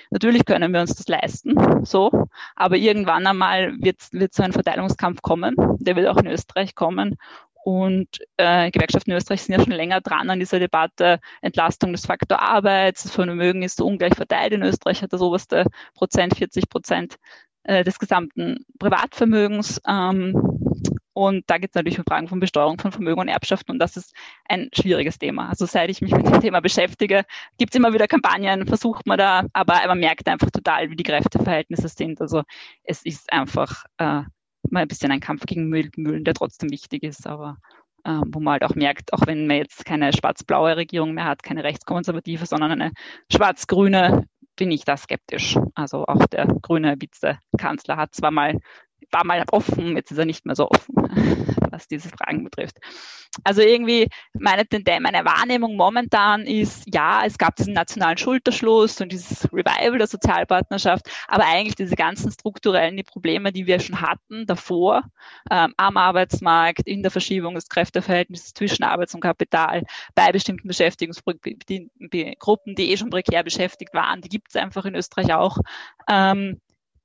[0.10, 5.22] Natürlich können wir uns das leisten, so, aber irgendwann einmal wird, wird so ein Verteilungskampf
[5.22, 5.56] kommen.
[5.80, 7.18] Der wird auch in Österreich kommen.
[7.64, 12.06] Und äh, Gewerkschaften in Österreich sind ja schon länger dran an dieser Debatte Entlastung des
[12.06, 12.96] Faktor Arbeit.
[13.04, 14.54] Das Vermögen ist so ungleich verteilt.
[14.54, 17.18] In Österreich hat das oberste Prozent 40 Prozent
[17.64, 19.80] äh, des gesamten Privatvermögens.
[19.88, 20.61] Ähm,
[21.14, 23.98] und da geht es natürlich um Fragen von Besteuerung von Vermögen und Erbschaften und das
[23.98, 24.14] ist
[24.48, 25.50] ein schwieriges Thema.
[25.50, 27.26] Also seit ich mich mit dem Thema beschäftige,
[27.58, 31.04] gibt es immer wieder Kampagnen, versucht man da, aber man merkt einfach total, wie die
[31.04, 32.22] Kräfteverhältnisse sind.
[32.22, 32.44] Also
[32.84, 34.24] es ist einfach äh,
[34.70, 37.58] mal ein bisschen ein Kampf gegen Mühlen, der trotzdem wichtig ist, aber
[38.04, 41.44] äh, wo man halt auch merkt, auch wenn man jetzt keine schwarz-blaue Regierung mehr hat,
[41.44, 42.92] keine rechtskonservative, sondern eine
[43.32, 45.58] schwarz-grüne, bin ich da skeptisch.
[45.76, 48.60] Also auch der grüne Vizekanzler hat zwar mal
[49.12, 50.96] war mal offen, jetzt ist er nicht mehr so offen,
[51.72, 52.78] was diese Fragen betrifft.
[53.44, 54.66] Also irgendwie meine,
[55.00, 61.10] meine Wahrnehmung momentan ist, ja, es gab diesen nationalen Schulterschluss und dieses Revival der Sozialpartnerschaft,
[61.28, 65.04] aber eigentlich diese ganzen strukturellen die Probleme, die wir schon hatten davor,
[65.50, 69.84] ähm, am Arbeitsmarkt, in der Verschiebung des Kräfteverhältnisses zwischen Arbeits- und Kapital,
[70.14, 75.34] bei bestimmten Beschäftigungsgruppen, die eh schon prekär beschäftigt waren, die gibt es einfach in Österreich
[75.34, 75.58] auch.
[76.10, 76.60] Ähm,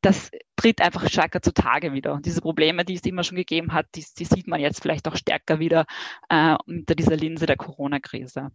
[0.06, 2.12] das tritt einfach stärker zutage wieder.
[2.14, 5.08] Und diese Probleme, die es immer schon gegeben hat, die, die sieht man jetzt vielleicht
[5.08, 5.84] auch stärker wieder
[6.28, 8.52] äh, unter dieser Linse der Corona-Krise.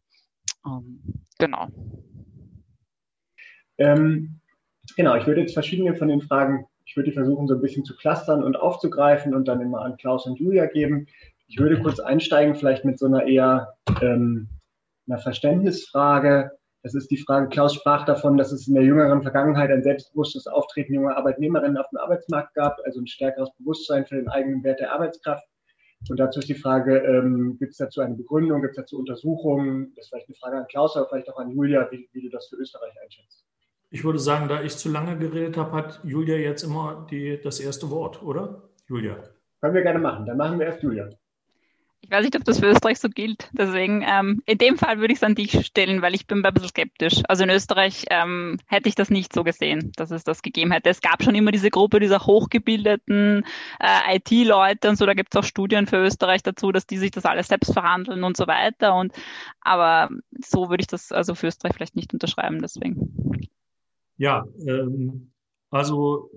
[0.66, 1.02] Ähm,
[1.38, 1.68] genau.
[3.78, 4.40] Ähm,
[4.96, 7.96] genau, ich würde jetzt verschiedene von den Fragen, ich würde versuchen, so ein bisschen zu
[7.98, 11.08] clustern und aufzugreifen und dann immer an Klaus und Julia geben.
[11.48, 14.48] Ich würde kurz einsteigen, vielleicht mit so einer eher ähm,
[15.06, 16.52] einer Verständnisfrage.
[16.84, 20.48] Das ist die Frage, Klaus sprach davon, dass es in der jüngeren Vergangenheit ein selbstbewusstes
[20.48, 24.80] Auftreten junger Arbeitnehmerinnen auf dem Arbeitsmarkt gab, also ein stärkeres Bewusstsein für den eigenen Wert
[24.80, 25.46] der Arbeitskraft.
[26.10, 29.94] Und dazu ist die Frage, ähm, gibt es dazu eine Begründung, gibt es dazu Untersuchungen?
[29.96, 32.30] Das ist vielleicht eine Frage an Klaus, aber vielleicht auch an Julia, wie, wie du
[32.30, 33.46] das für Österreich einschätzt.
[33.92, 37.60] Ich würde sagen, da ich zu lange geredet habe, hat Julia jetzt immer die, das
[37.60, 38.70] erste Wort, oder?
[38.88, 39.18] Julia.
[39.60, 40.26] Können wir gerne machen.
[40.26, 41.10] Dann machen wir erst Julia.
[42.12, 43.50] Ich weiß nicht, ob das für Österreich so gilt.
[43.54, 46.54] Deswegen, ähm, in dem Fall würde ich es an dich stellen, weil ich bin ein
[46.54, 47.22] bisschen skeptisch.
[47.30, 50.90] Also in Österreich ähm, hätte ich das nicht so gesehen, dass es das gegeben hätte.
[50.90, 53.46] Es gab schon immer diese Gruppe dieser hochgebildeten
[53.80, 55.06] äh, IT-Leute und so.
[55.06, 58.26] Da gibt es auch Studien für Österreich dazu, dass die sich das alles selbst verhandeln
[58.26, 58.94] und so weiter.
[58.94, 59.14] Und
[59.62, 62.60] aber so würde ich das also für Österreich vielleicht nicht unterschreiben.
[62.62, 63.48] Deswegen.
[64.18, 65.32] Ja, ähm,
[65.70, 66.30] also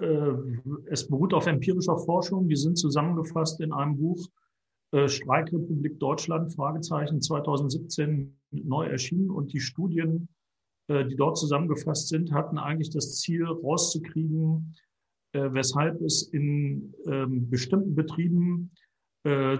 [0.00, 0.32] äh,
[0.86, 2.48] es beruht auf empirischer Forschung.
[2.48, 4.26] Die sind zusammengefasst in einem Buch
[4.92, 10.28] äh, Streikrepublik Deutschland, Fragezeichen 2017 neu erschienen und die Studien,
[10.88, 14.74] äh, die dort zusammengefasst sind, hatten eigentlich das Ziel rauszukriegen,
[15.32, 18.72] äh, weshalb es in ähm, bestimmten Betrieben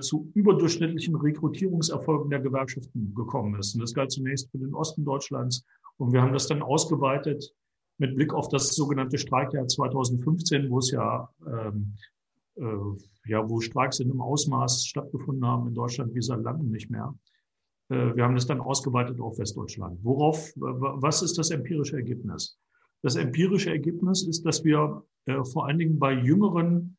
[0.01, 3.75] zu überdurchschnittlichen Rekrutierungserfolgen der Gewerkschaften gekommen ist.
[3.75, 5.67] Und das galt zunächst für den Osten Deutschlands.
[5.99, 7.55] Und wir haben das dann ausgeweitet
[7.99, 12.20] mit Blick auf das sogenannte Streikjahr 2015, wo es ja ähm, äh,
[12.57, 17.15] ja, wo Streiks in einem Ausmaß stattgefunden haben in Deutschland wie seit langem nicht mehr.
[17.91, 19.99] Äh, wir haben das dann ausgeweitet auf Westdeutschland.
[20.03, 22.59] Worauf, was ist das empirische Ergebnis?
[23.03, 26.97] Das empirische Ergebnis ist, dass wir äh, vor allen Dingen bei jüngeren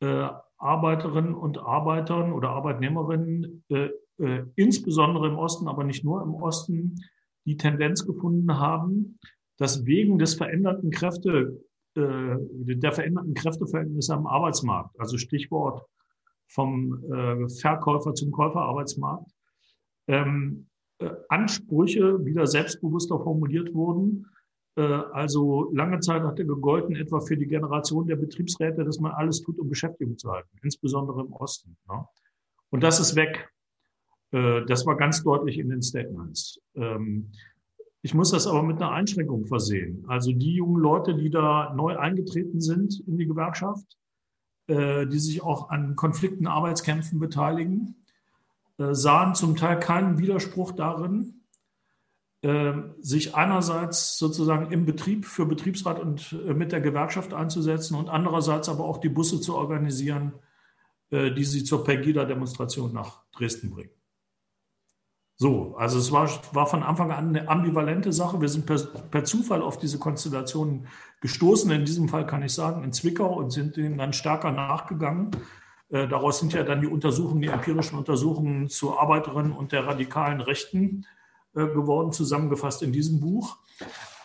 [0.00, 0.28] äh,
[0.58, 6.96] Arbeiterinnen und Arbeitern oder Arbeitnehmerinnen, äh, äh, insbesondere im Osten, aber nicht nur im Osten,
[7.44, 9.18] die Tendenz gefunden haben,
[9.58, 15.84] dass wegen des veränderten Kräfte, äh, der veränderten Kräfteverhältnisse am Arbeitsmarkt, also Stichwort
[16.48, 19.30] vom äh, Verkäufer zum Käuferarbeitsmarkt,
[20.08, 20.66] ähm,
[20.98, 24.26] äh, Ansprüche wieder selbstbewusster formuliert wurden.
[24.76, 29.42] Äh, also lange Zeit hatte gegolten, etwa für die Generation der Betriebsräte, dass man alles
[29.42, 31.76] tut, um Beschäftigung zu halten, insbesondere im Osten.
[31.88, 32.06] Ne?
[32.70, 33.50] Und das ist weg.
[34.30, 36.60] Äh, das war ganz deutlich in den Statements.
[38.06, 40.04] Ich muss das aber mit einer Einschränkung versehen.
[40.06, 43.98] Also die jungen Leute, die da neu eingetreten sind in die Gewerkschaft,
[44.68, 47.96] äh, die sich auch an Konflikten, Arbeitskämpfen beteiligen,
[48.78, 51.42] äh, sahen zum Teil keinen Widerspruch darin,
[52.42, 58.68] äh, sich einerseits sozusagen im Betrieb für Betriebsrat und mit der Gewerkschaft einzusetzen und andererseits
[58.68, 60.34] aber auch die Busse zu organisieren,
[61.10, 63.95] die sie zur Pegida-Demonstration nach Dresden bringen.
[65.38, 68.40] So, also es war, war von Anfang an eine ambivalente Sache.
[68.40, 70.86] Wir sind per, per Zufall auf diese Konstellation
[71.20, 71.70] gestoßen.
[71.70, 75.30] In diesem Fall kann ich sagen, in Zwickau und sind denen dann stärker nachgegangen.
[75.90, 80.40] Äh, daraus sind ja dann die Untersuchungen, die empirischen Untersuchungen zu Arbeiterinnen und der radikalen
[80.40, 81.06] Rechten
[81.54, 83.58] äh, geworden, zusammengefasst in diesem Buch.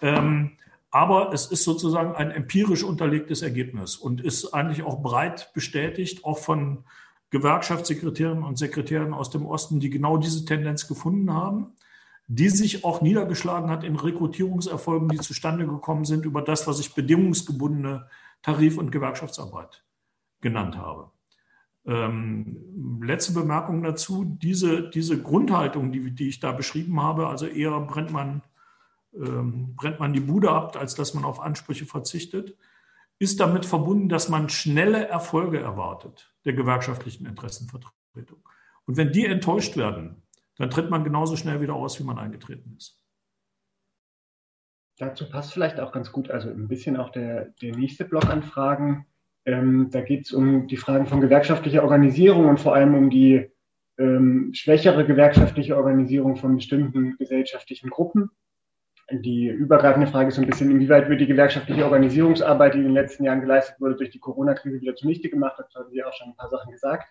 [0.01, 0.51] Ähm,
[0.91, 6.37] aber es ist sozusagen ein empirisch unterlegtes Ergebnis und ist eigentlich auch breit bestätigt, auch
[6.37, 6.83] von
[7.31, 11.73] Gewerkschaftssekretärinnen und Sekretären aus dem Osten, die genau diese Tendenz gefunden haben,
[12.27, 16.93] die sich auch niedergeschlagen hat in Rekrutierungserfolgen, die zustande gekommen sind über das, was ich
[16.93, 18.07] bedingungsgebundene
[18.41, 19.83] Tarif- und Gewerkschaftsarbeit
[20.41, 21.11] genannt habe.
[21.85, 27.79] Ähm, letzte Bemerkung dazu, diese, diese Grundhaltung, die, die ich da beschrieben habe, also eher
[27.79, 28.43] brennt man,
[29.13, 32.55] ähm, brennt man die Bude ab, als dass man auf Ansprüche verzichtet,
[33.21, 38.39] ist damit verbunden, dass man schnelle Erfolge erwartet der gewerkschaftlichen Interessenvertretung.
[38.87, 40.23] Und wenn die enttäuscht werden,
[40.57, 42.99] dann tritt man genauso schnell wieder aus, wie man eingetreten ist.
[44.97, 48.41] Dazu passt vielleicht auch ganz gut, also ein bisschen auch der, der nächste Block an
[48.41, 49.05] Fragen.
[49.45, 53.51] Ähm, da geht es um die Fragen von gewerkschaftlicher Organisierung und vor allem um die
[53.99, 58.31] ähm, schwächere gewerkschaftliche Organisierung von bestimmten gesellschaftlichen Gruppen
[59.13, 62.93] die übergreifende Frage ist so ein bisschen, inwieweit wird die gewerkschaftliche Organisierungsarbeit, die in den
[62.93, 65.55] letzten Jahren geleistet wurde, durch die Corona-Krise wieder zunichte gemacht?
[65.57, 67.07] Dazu haben Sie auch schon ein paar Sachen gesagt.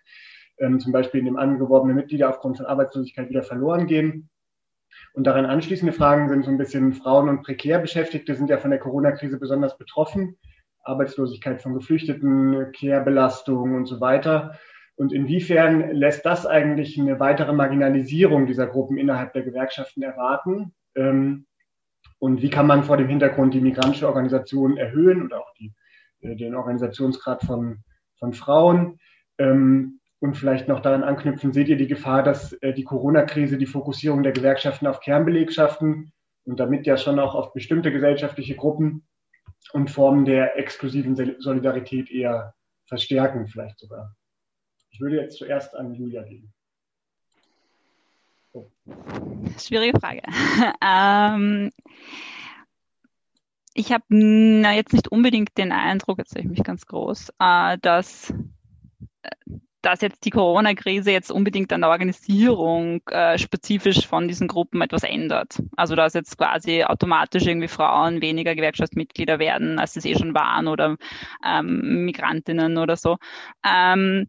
[0.61, 4.29] ähm, zum Beispiel in dem angeworbene Mitglieder aufgrund von Arbeitslosigkeit wieder verloren gehen.
[5.13, 8.71] Und daran anschließende Fragen sind so ein bisschen Frauen und prekär Beschäftigte sind ja von
[8.71, 10.37] der Corona-Krise besonders betroffen.
[10.83, 14.57] Arbeitslosigkeit von Geflüchteten, Kehrbelastung und so weiter.
[14.95, 20.73] Und inwiefern lässt das eigentlich eine weitere Marginalisierung dieser Gruppen innerhalb der Gewerkschaften erwarten?
[20.95, 21.45] Ähm,
[22.21, 25.73] und wie kann man vor dem Hintergrund die migrantische Organisation erhöhen oder auch die,
[26.19, 27.79] äh, den Organisationsgrad von,
[28.19, 28.99] von Frauen?
[29.39, 33.65] Ähm, und vielleicht noch daran anknüpfen, seht ihr die Gefahr, dass äh, die Corona-Krise die
[33.65, 36.13] Fokussierung der Gewerkschaften auf Kernbelegschaften
[36.43, 39.07] und damit ja schon auch auf bestimmte gesellschaftliche Gruppen
[39.73, 42.53] und Formen der exklusiven Solidarität eher
[42.85, 44.15] verstärken, vielleicht sogar?
[44.91, 46.53] Ich würde jetzt zuerst an Julia gehen.
[49.57, 50.21] Schwierige Frage.
[50.83, 51.71] ähm,
[53.73, 58.33] ich habe jetzt nicht unbedingt den Eindruck, jetzt sehe ich mich ganz groß, äh, dass
[59.81, 65.03] dass jetzt die Corona-Krise jetzt unbedingt an der Organisierung äh, spezifisch von diesen Gruppen etwas
[65.03, 65.61] ändert.
[65.75, 70.67] Also dass jetzt quasi automatisch irgendwie Frauen weniger Gewerkschaftsmitglieder werden, als es eh schon waren
[70.67, 70.97] oder
[71.43, 73.17] ähm, Migrantinnen oder so.
[73.65, 74.27] Ähm,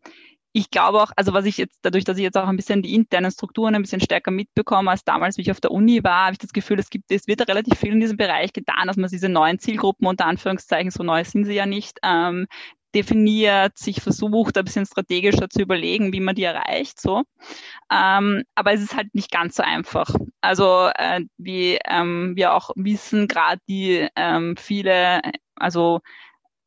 [0.53, 2.94] ich glaube auch, also was ich jetzt, dadurch, dass ich jetzt auch ein bisschen die
[2.94, 6.32] internen Strukturen ein bisschen stärker mitbekomme als damals, wie ich auf der Uni war, habe
[6.32, 9.11] ich das Gefühl, es gibt, es wird relativ viel in diesem Bereich getan, dass man
[9.11, 12.46] diese neuen Zielgruppen unter Anführungszeichen, so neu sind sie ja nicht, ähm,
[12.94, 17.00] definiert, sich versucht, ein bisschen strategischer zu überlegen, wie man die erreicht.
[17.00, 17.22] So.
[17.90, 20.14] Ähm, aber es ist halt nicht ganz so einfach.
[20.40, 25.22] Also äh, wie ähm, wir auch wissen, gerade die ähm, viele,
[25.57, 26.00] also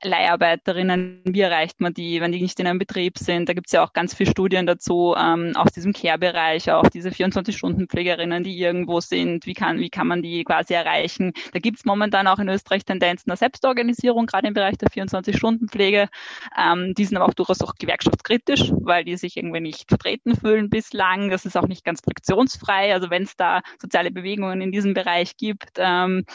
[0.08, 3.50] Leiharbeiterinnen, wie erreicht man die, wenn die nicht in einem Betrieb sind?
[3.50, 7.10] Da gibt es ja auch ganz viele Studien dazu ähm, aus diesem Care-Bereich, auch diese
[7.10, 11.34] 24-Stunden-Pflegerinnen, die irgendwo sind, wie kann, wie kann man die quasi erreichen?
[11.54, 16.10] Da gibt es momentan auch in Österreich Tendenzen der Selbstorganisierung, gerade im Bereich der 24-Stunden-Pflege.
[16.58, 20.70] Ähm, die sind aber auch durchaus auch gewerkschaftskritisch, weil die sich irgendwie nicht vertreten fühlen
[20.70, 21.30] bislang.
[21.30, 22.94] Das ist auch nicht ganz fraktionsfrei.
[22.94, 26.26] Also wenn es da soziale Bewegungen in diesem Bereich gibt, ähm,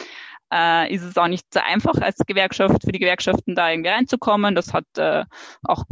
[0.51, 4.55] äh, ist es auch nicht so einfach als Gewerkschaft für die Gewerkschaften da irgendwie reinzukommen.
[4.55, 5.23] Das hat äh,
[5.63, 5.85] auch,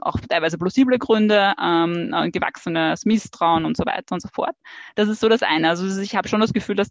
[0.00, 4.54] auch teilweise plausible Gründe, ähm, gewachsenes Misstrauen und so weiter und so fort.
[4.94, 5.68] Das ist so das eine.
[5.68, 6.90] Also ich habe schon das Gefühl, dass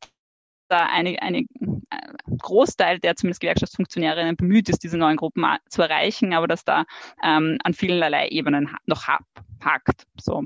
[0.70, 1.46] da eine, eine äh,
[2.40, 6.86] Großteil der zumindest Gewerkschaftsfunktionärinnen bemüht ist, diese neuen Gruppen zu erreichen, aber dass da
[7.24, 10.06] ähm, an vielerlei Ebenen noch hakt.
[10.20, 10.44] So.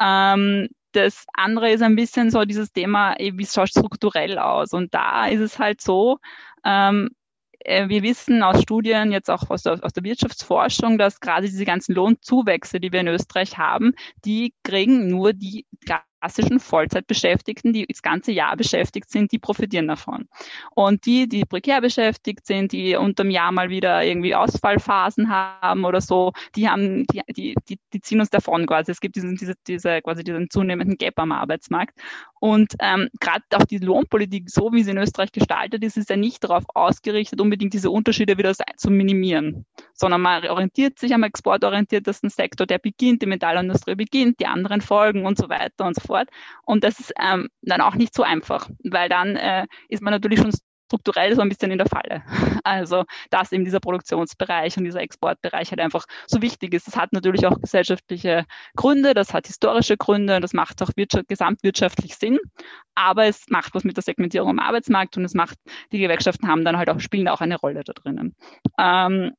[0.00, 4.72] Ähm, das andere ist ein bisschen so dieses Thema, wie schaut strukturell aus?
[4.72, 6.18] Und da ist es halt so,
[6.64, 7.10] ähm,
[7.60, 11.64] äh, wir wissen aus Studien, jetzt auch aus der, aus der Wirtschaftsforschung, dass gerade diese
[11.64, 13.92] ganzen Lohnzuwächse, die wir in Österreich haben,
[14.24, 15.66] die kriegen nur die
[16.20, 20.28] klassischen Vollzeitbeschäftigten, die das ganze Jahr beschäftigt sind, die profitieren davon.
[20.74, 26.00] Und die, die prekär beschäftigt sind, die unterm Jahr mal wieder irgendwie Ausfallphasen haben oder
[26.00, 28.90] so, die haben, die, die, die, die ziehen uns davon quasi.
[28.90, 31.98] Es gibt diesen, diese, diese, quasi diesen zunehmenden Gap am Arbeitsmarkt.
[32.40, 36.16] Und ähm, gerade auch die Lohnpolitik, so wie sie in Österreich gestaltet ist, ist ja
[36.16, 42.30] nicht darauf ausgerichtet, unbedingt diese Unterschiede wieder zu minimieren, sondern man orientiert sich am exportorientiertesten
[42.30, 46.28] Sektor, der beginnt, die Metallindustrie beginnt, die anderen folgen und so weiter und so fort.
[46.64, 50.40] Und das ist ähm, dann auch nicht so einfach, weil dann äh, ist man natürlich
[50.40, 50.52] schon
[50.88, 52.22] strukturell so ein bisschen in der Falle.
[52.64, 56.86] Also, dass eben dieser Produktionsbereich und dieser Exportbereich halt einfach so wichtig ist.
[56.86, 58.44] Das hat natürlich auch gesellschaftliche
[58.76, 62.38] Gründe, das hat historische Gründe, das macht auch wirtschaft, gesamtwirtschaftlich Sinn.
[62.94, 65.56] Aber es macht was mit der Segmentierung am Arbeitsmarkt und es macht,
[65.92, 68.36] die Gewerkschaften haben dann halt auch, spielen auch eine Rolle da drinnen.
[68.78, 69.32] Ähm,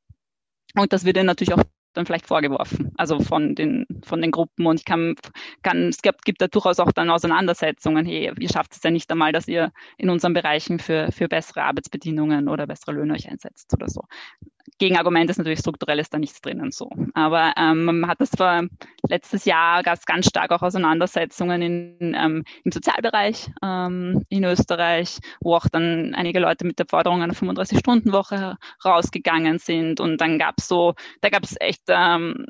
[0.74, 1.62] und das wird dann natürlich auch
[1.92, 4.66] dann vielleicht vorgeworfen, also von den, von den Gruppen.
[4.66, 5.14] Und ich kann,
[5.62, 9.10] kann es gibt, gibt da durchaus auch dann Auseinandersetzungen, hey, ihr schafft es ja nicht
[9.10, 13.72] einmal, dass ihr in unseren Bereichen für, für bessere Arbeitsbedingungen oder bessere Löhne euch einsetzt
[13.74, 14.02] oder so.
[14.78, 16.90] Gegenargument ist natürlich strukturell ist da nichts drinnen so.
[17.14, 18.64] Aber ähm, man hat das vor
[19.08, 25.54] letztes Jahr es ganz stark auch Auseinandersetzungen in, ähm, im Sozialbereich ähm, in Österreich, wo
[25.54, 30.00] auch dann einige Leute mit der Forderung einer 35-Stunden-Woche rausgegangen sind.
[30.00, 32.46] Und dann gab es so, da gab es echt ähm,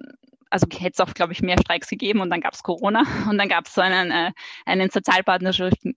[0.50, 3.38] also hätte es auch, glaube ich, mehr Streiks gegeben und dann gab es Corona und
[3.38, 4.32] dann gab es so einen, äh,
[4.66, 5.96] einen sozialpartnerschaftlichen,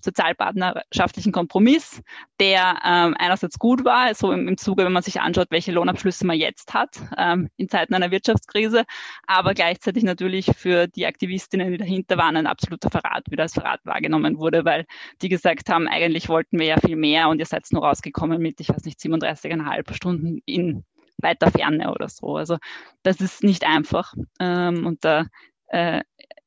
[0.00, 2.02] sozialpartnerschaftlichen Kompromiss,
[2.40, 6.26] der ähm, einerseits gut war, so im, im Zuge, wenn man sich anschaut, welche Lohnabschlüsse
[6.26, 8.84] man jetzt hat ähm, in Zeiten einer Wirtschaftskrise,
[9.26, 13.80] aber gleichzeitig natürlich für die Aktivistinnen, die dahinter waren, ein absoluter Verrat, wie das Verrat
[13.84, 14.86] wahrgenommen wurde, weil
[15.20, 18.60] die gesagt haben, eigentlich wollten wir ja viel mehr und ihr seid nur rausgekommen mit,
[18.60, 20.84] ich weiß nicht, 37,5 Stunden in
[21.18, 22.36] weiter Ferne oder so.
[22.36, 22.58] Also
[23.02, 24.14] das ist nicht einfach.
[24.40, 25.26] Ähm, und da
[25.68, 26.02] äh,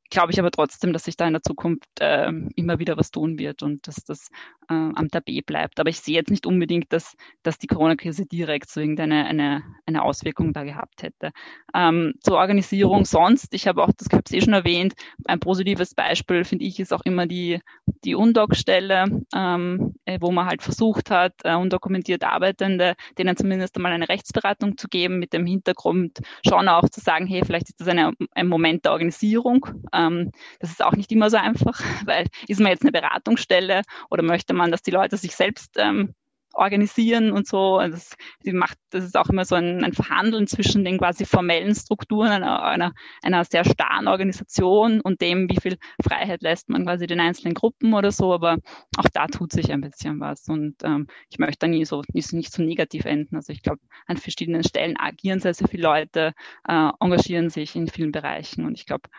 [0.10, 3.38] glaube ich aber trotzdem, dass sich da in der Zukunft äh, immer wieder was tun
[3.40, 4.30] wird und dass das
[4.70, 5.80] äh, am Tabet bleibt.
[5.80, 10.04] Aber ich sehe jetzt nicht unbedingt, dass, dass die Corona-Krise direkt so irgendeine eine, eine
[10.04, 11.32] Auswirkung da gehabt hätte.
[11.74, 14.94] Ähm, zur Organisierung sonst, ich habe auch, das habe ich eh schon erwähnt,
[15.26, 17.60] ein positives Beispiel, finde ich, ist auch immer die,
[18.04, 23.92] die Undoc-Stelle, ähm, äh, wo man halt versucht hat, äh, undokumentiert Arbeitende, denen zumindest einmal
[23.92, 27.88] eine Rechtsberatung zu geben, mit dem Hintergrund schon auch zu sagen, hey, vielleicht ist das
[27.88, 29.66] eine, ein Moment der Organisierung.
[29.94, 34.24] Ähm, das ist auch nicht immer so einfach, weil ist man jetzt eine Beratungsstelle oder
[34.24, 36.14] möchte man, dass die Leute sich selbst ähm,
[36.56, 37.78] organisieren und so.
[37.78, 41.26] Also das, die macht, das ist auch immer so ein, ein Verhandeln zwischen den quasi
[41.26, 46.86] formellen Strukturen einer, einer, einer sehr starren Organisation und dem, wie viel Freiheit lässt man
[46.86, 48.34] quasi den einzelnen Gruppen oder so.
[48.34, 48.58] Aber
[48.98, 50.48] auch da tut sich ein bisschen was.
[50.48, 53.36] Und ähm, ich möchte da nie so nicht, nicht so negativ enden.
[53.36, 56.34] Also ich glaube, an verschiedenen Stellen agieren sehr, sehr viele Leute,
[56.68, 58.66] äh, engagieren sich in vielen Bereichen.
[58.66, 59.10] Und ich glaube,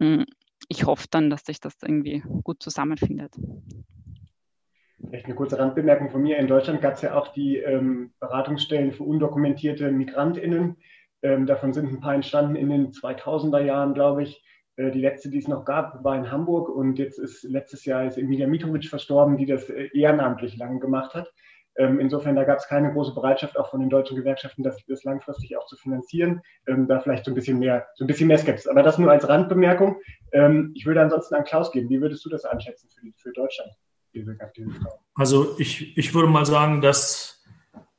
[0.00, 0.26] hm,
[0.68, 3.34] ich hoffe dann, dass sich das irgendwie gut zusammenfindet.
[5.06, 6.38] Vielleicht eine kurze Randbemerkung von mir.
[6.38, 10.76] In Deutschland gab es ja auch die ähm, Beratungsstellen für undokumentierte MigrantInnen.
[11.22, 14.44] Ähm, davon sind ein paar entstanden in den 2000er Jahren, glaube ich.
[14.76, 18.04] Äh, die letzte, die es noch gab, war in Hamburg und jetzt ist letztes Jahr
[18.04, 21.32] ist Emilia Mitrovic verstorben, die das äh, ehrenamtlich lange gemacht hat.
[21.76, 25.04] Ähm, insofern, da gab es keine große Bereitschaft auch von den deutschen Gewerkschaften, das, das
[25.04, 26.42] langfristig auch zu finanzieren.
[26.66, 28.68] Ähm, da vielleicht so ein bisschen mehr, so ein bisschen mehr Skepsis.
[28.68, 30.00] Aber das nur als Randbemerkung.
[30.32, 31.88] Ähm, ich würde ansonsten an Klaus geben.
[31.88, 33.70] Wie würdest du das einschätzen für, für Deutschland?
[35.14, 37.42] Also ich, ich würde mal sagen, dass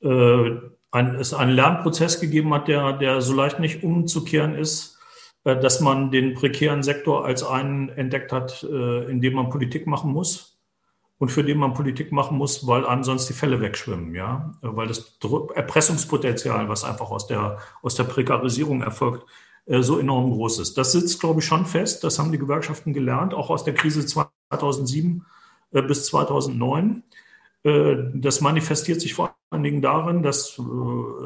[0.02, 0.52] äh,
[0.92, 5.00] ein, es einen Lernprozess gegeben hat, der, der so leicht nicht umzukehren ist,
[5.44, 9.88] äh, dass man den prekären Sektor als einen entdeckt hat, äh, in dem man Politik
[9.88, 10.60] machen muss
[11.18, 15.18] und für den man Politik machen muss, weil ansonsten die Fälle wegschwimmen, ja, weil das
[15.56, 19.26] Erpressungspotenzial, was einfach aus der, aus der Prekarisierung erfolgt,
[19.66, 20.78] äh, so enorm groß ist.
[20.78, 22.04] Das sitzt, glaube ich, schon fest.
[22.04, 25.26] Das haben die Gewerkschaften gelernt, auch aus der Krise 2007
[25.72, 27.04] äh, bis 2009.
[27.64, 30.60] Äh, das manifestiert sich vor allen Dingen darin, dass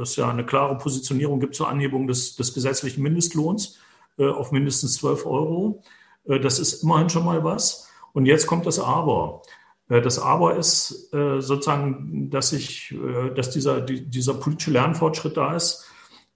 [0.02, 3.80] es ja eine klare Positionierung gibt zur Anhebung des, des gesetzlichen Mindestlohns
[4.18, 5.84] auf mindestens 12 Euro.
[6.24, 7.88] Das ist immerhin schon mal was.
[8.14, 9.42] Und jetzt kommt das Aber.
[9.90, 15.56] Äh, das Aber ist äh, sozusagen, dass ich, äh, dass dieser, dieser politische Lernfortschritt da
[15.56, 15.86] ist,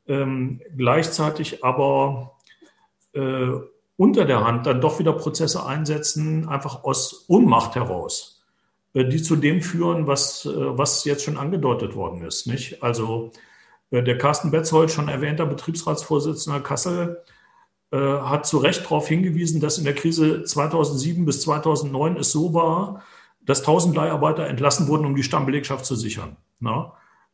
[0.08, 2.36] ähm, gleichzeitig aber
[4.00, 8.42] unter der Hand dann doch wieder Prozesse einsetzen, einfach aus Ohnmacht heraus,
[8.94, 12.48] die zu dem führen, was, was jetzt schon angedeutet worden ist.
[12.48, 12.82] Nicht?
[12.82, 13.32] Also
[13.92, 17.22] der Carsten Betzold, schon erwähnter Betriebsratsvorsitzender Kassel,
[17.92, 23.04] hat zu Recht darauf hingewiesen, dass in der Krise 2007 bis 2009 es so war,
[23.42, 26.38] dass 1000 Leiharbeiter entlassen wurden, um die Stammbelegschaft zu sichern.
[26.62, 26.94] Na?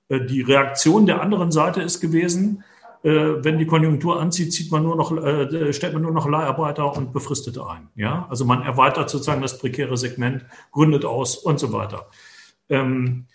[0.09, 2.74] Äh, die Reaktion der anderen Seite ist gewesen, äh,
[3.09, 7.13] wenn die Konjunktur anzieht, zieht man nur noch, äh, stellt man nur noch Leiharbeiter und
[7.13, 7.89] Befristete ein.
[7.95, 8.25] Ja?
[8.29, 12.07] Also man erweitert sozusagen das prekäre Segment, gründet aus und so weiter.
[12.69, 13.27] Ähm,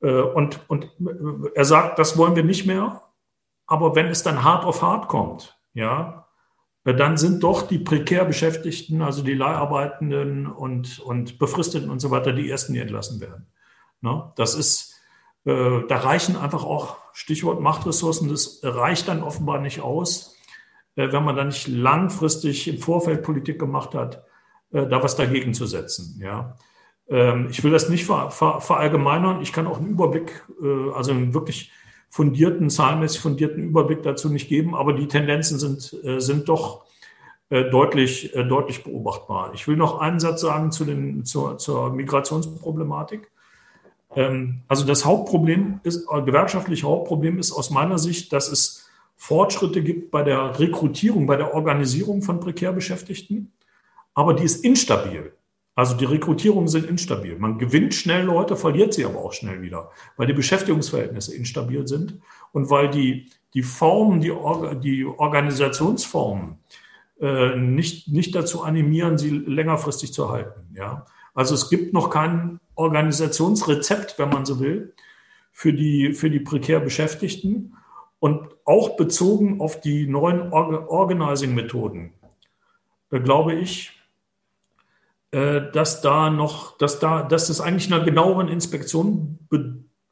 [0.00, 0.90] und, und
[1.54, 3.02] er sagt, das wollen wir nicht mehr.
[3.66, 6.26] Aber wenn es dann hart auf hart kommt, ja,
[6.84, 12.32] dann sind doch die prekär Beschäftigten, also die Leiharbeitenden und, und Befristeten und so weiter,
[12.32, 13.46] die ersten, die entlassen werden.
[14.02, 14.32] Ne?
[14.36, 14.95] Das ist, äh,
[15.46, 20.36] da reichen einfach auch, Stichwort Machtressourcen, das reicht dann offenbar nicht aus,
[20.96, 24.24] äh, wenn man da nicht langfristig im Vorfeld Politik gemacht hat,
[24.72, 26.20] äh, da was dagegen zu setzen.
[26.22, 26.56] Ja?
[27.08, 29.40] Ähm, ich will das nicht ver, ver, verallgemeinern.
[29.40, 31.70] Ich kann auch einen Überblick, äh, also einen wirklich
[32.10, 36.84] fundierten, zahlenmäßig fundierten Überblick dazu nicht geben, aber die Tendenzen sind, äh, sind doch
[37.48, 39.52] äh, deutlich, äh, deutlich beobachtbar.
[39.54, 43.30] Ich will noch einen Satz sagen zu den, zur, zur Migrationsproblematik.
[44.16, 50.10] Ähm, also das Hauptproblem ist, gewerkschaftliche Hauptproblem ist aus meiner Sicht, dass es Fortschritte gibt
[50.10, 53.52] bei der Rekrutierung, bei der Organisierung von prekär Beschäftigten,
[54.14, 55.32] aber die ist instabil.
[55.74, 57.38] Also die Rekrutierungen sind instabil.
[57.38, 62.18] Man gewinnt schnell Leute, verliert sie aber auch schnell wieder, weil die Beschäftigungsverhältnisse instabil sind
[62.52, 64.32] und weil die, die Formen, die,
[64.82, 66.58] die Organisationsformen
[67.20, 70.74] äh, nicht, nicht dazu animieren, sie längerfristig zu halten.
[70.74, 71.04] Ja?
[71.36, 74.94] Also es gibt noch kein Organisationsrezept, wenn man so will,
[75.52, 77.76] für die, für die prekär Beschäftigten
[78.18, 82.12] und auch bezogen auf die neuen Organizing-Methoden,
[83.10, 83.92] glaube ich,
[85.30, 89.38] äh, dass da noch, dass da, dass es eigentlich einer genaueren Inspektion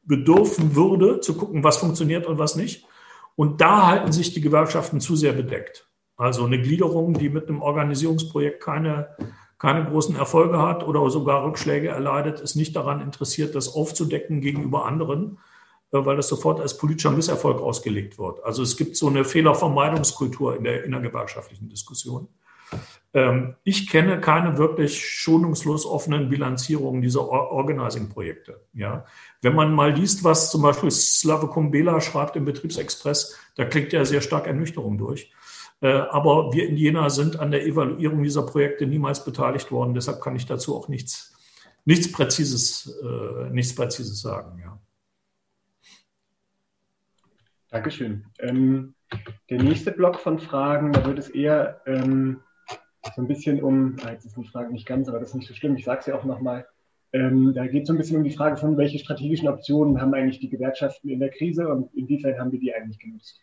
[0.03, 2.85] bedürfen würde, zu gucken, was funktioniert und was nicht.
[3.35, 5.89] Und da halten sich die Gewerkschaften zu sehr bedeckt.
[6.15, 9.09] Also eine Gliederung, die mit einem Organisierungsprojekt keine,
[9.57, 14.85] keine großen Erfolge hat oder sogar Rückschläge erleidet, ist nicht daran interessiert, das aufzudecken gegenüber
[14.85, 15.39] anderen,
[15.91, 18.43] äh, weil das sofort als politischer Misserfolg ausgelegt wird.
[18.43, 22.27] Also es gibt so eine Fehlervermeidungskultur in der innergewerkschaftlichen Diskussion.
[23.13, 28.61] Ähm, ich kenne keine wirklich schonungslos offenen Bilanzierungen dieser Organizing-Projekte.
[28.73, 29.05] Ja.
[29.41, 34.03] Wenn man mal liest, was zum Beispiel Slave Kumbela schreibt im Betriebsexpress, da klingt ja
[34.03, 35.31] sehr stark Ernüchterung durch.
[35.81, 39.93] Äh, aber wir in Jena sind an der Evaluierung dieser Projekte niemals beteiligt worden.
[39.93, 41.35] Deshalb kann ich dazu auch nichts,
[41.83, 44.59] nichts, Präzises, äh, nichts Präzises sagen.
[44.63, 44.79] Ja.
[47.69, 48.25] Dankeschön.
[48.39, 48.95] Ähm,
[49.49, 52.41] der nächste Block von Fragen, da wird es eher ähm,
[53.15, 55.47] so ein bisschen um, ah, jetzt ist die Frage nicht ganz, aber das ist nicht
[55.47, 56.65] so schlimm, ich sage es ja auch nochmal.
[57.13, 60.13] Ähm, da geht es so ein bisschen um die Frage von, welche strategischen Optionen haben
[60.13, 63.39] eigentlich die Gewerkschaften in der Krise und inwiefern haben wir die eigentlich genutzt.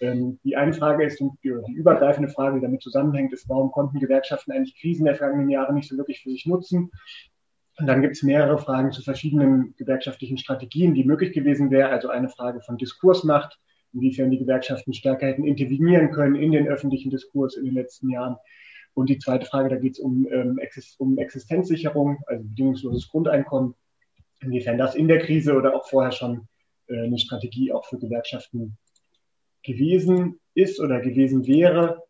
[0.00, 4.00] Ähm, die eine Frage ist, und die, übergreifende Frage, die damit zusammenhängt, ist, warum konnten
[4.00, 6.90] Gewerkschaften eigentlich Krisen der vergangenen Jahre nicht so wirklich für sich nutzen?
[7.78, 11.92] Und dann gibt es mehrere Fragen zu verschiedenen gewerkschaftlichen Strategien, die möglich gewesen wären.
[11.92, 13.58] Also eine Frage von Diskursmacht,
[13.92, 18.36] inwiefern die Gewerkschaften stärker hätten intervenieren können in den öffentlichen Diskurs in den letzten Jahren.
[18.94, 20.58] Und die zweite Frage, da geht es um, ähm,
[20.98, 23.74] um Existenzsicherung, also bedingungsloses Grundeinkommen,
[24.40, 26.48] inwiefern das in der Krise oder auch vorher schon
[26.88, 28.76] äh, eine Strategie auch für Gewerkschaften
[29.62, 32.02] gewesen ist oder gewesen wäre.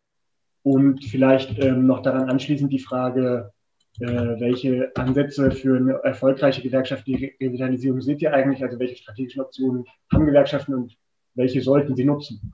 [0.63, 3.51] Und vielleicht ähm, noch daran anschließend die Frage,
[3.99, 4.05] äh,
[4.39, 8.63] welche Ansätze für eine erfolgreiche gewerkschaftliche Revitalisierung seht ihr eigentlich?
[8.63, 10.97] Also welche strategischen Optionen haben Gewerkschaften und
[11.35, 12.53] welche sollten sie nutzen?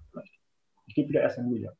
[0.87, 1.73] Ich gebe wieder erst an Julia.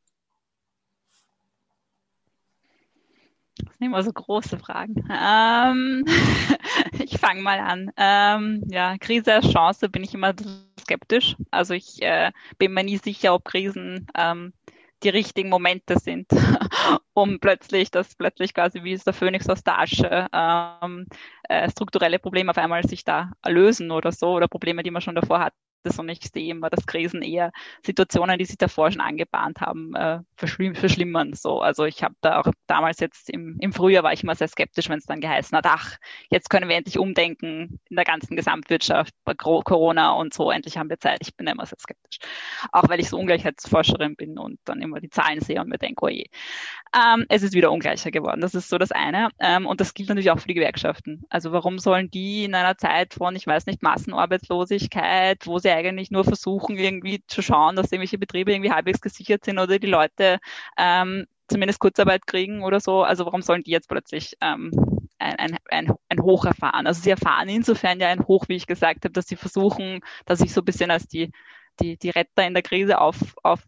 [3.65, 4.95] Das sind immer so große Fragen.
[5.09, 6.05] Ähm,
[7.03, 7.91] ich fange mal an.
[7.97, 10.34] Ähm, ja, Krise als Chance bin ich immer
[10.88, 11.35] skeptisch.
[11.51, 14.53] Also ich äh, bin mir nie sicher, ob Krisen ähm,
[15.03, 16.27] die richtigen Momente sind,
[17.13, 21.05] um plötzlich, dass plötzlich quasi wie der Phönix aus der Asche ähm,
[21.43, 25.15] äh, strukturelle Probleme auf einmal sich da lösen oder so oder Probleme, die man schon
[25.15, 25.53] davor hat,
[25.88, 27.51] das und ich sehe immer, dass Krisen eher
[27.83, 31.33] Situationen, die sich davor schon angebahnt haben, äh, verschlimm verschlimmern.
[31.33, 34.47] So, also ich habe da auch damals jetzt im, im Frühjahr war ich immer sehr
[34.47, 35.97] skeptisch, wenn es dann geheißen hat, ach,
[36.29, 40.89] jetzt können wir endlich umdenken in der ganzen Gesamtwirtschaft bei Corona und so, endlich haben
[40.89, 41.19] wir Zeit.
[41.21, 42.19] Ich bin immer sehr skeptisch.
[42.71, 46.05] Auch weil ich so Ungleichheitsforscherin bin und dann immer die Zahlen sehe und mir denke,
[46.05, 46.25] oh je.
[46.95, 48.41] Ähm, es ist wieder ungleicher geworden.
[48.41, 49.29] Das ist so das eine.
[49.39, 51.23] Ähm, und das gilt natürlich auch für die Gewerkschaften.
[51.29, 56.11] Also warum sollen die in einer Zeit von, ich weiß nicht, Massenarbeitslosigkeit, wo sie eigentlich
[56.11, 60.39] nur versuchen, irgendwie zu schauen, dass irgendwelche Betriebe irgendwie halbwegs gesichert sind oder die Leute
[60.78, 63.03] ähm, zumindest Kurzarbeit kriegen oder so.
[63.03, 64.71] Also warum sollen die jetzt plötzlich ähm,
[65.19, 66.88] ein, ein, ein, ein Hoch erfahren?
[66.88, 70.41] Also sie erfahren insofern ja ein Hoch, wie ich gesagt habe, dass sie versuchen, dass
[70.41, 71.32] ich so ein bisschen als die
[71.80, 73.61] die, die Retter in der Krise auf, auf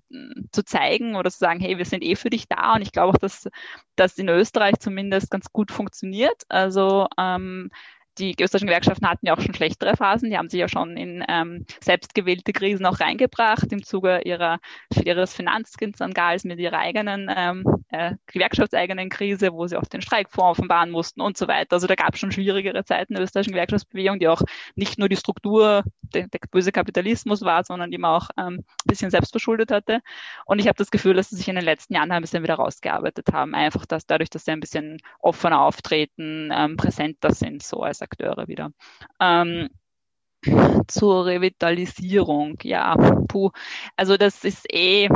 [0.51, 2.75] zu zeigen oder zu sagen, hey, wir sind eh für dich da.
[2.75, 3.47] Und ich glaube auch, dass
[3.95, 6.43] das in Österreich zumindest ganz gut funktioniert.
[6.49, 7.69] Also ähm,
[8.19, 10.29] die österreichischen Gewerkschaften hatten ja auch schon schlechtere Phasen.
[10.29, 14.59] Die haben sich ja schon in ähm, selbstgewählte Krisen auch reingebracht im Zuge ihrer,
[15.03, 20.91] ihres Finanzskandals mit ihrer eigenen, ähm, äh, gewerkschaftseigenen Krise, wo sie auch den Streikfonds offenbaren
[20.91, 21.73] mussten und so weiter.
[21.73, 24.41] Also da gab es schon schwierigere Zeiten der österreichischen Gewerkschaftsbewegung, die auch
[24.75, 25.83] nicht nur die Struktur,
[26.13, 30.01] der, der böse Kapitalismus war, sondern man auch ähm, ein bisschen selbst verschuldet hatte.
[30.45, 32.55] Und ich habe das Gefühl, dass sie sich in den letzten Jahren ein bisschen wieder
[32.55, 33.55] rausgearbeitet haben.
[33.55, 38.47] Einfach dass dadurch, dass sie ein bisschen offener auftreten, ähm, präsenter sind, so als Akteure
[38.47, 38.71] wieder.
[39.19, 39.69] Ähm,
[40.87, 42.95] zur Revitalisierung, ja,
[43.27, 43.51] puh.
[43.97, 45.09] Also das ist eh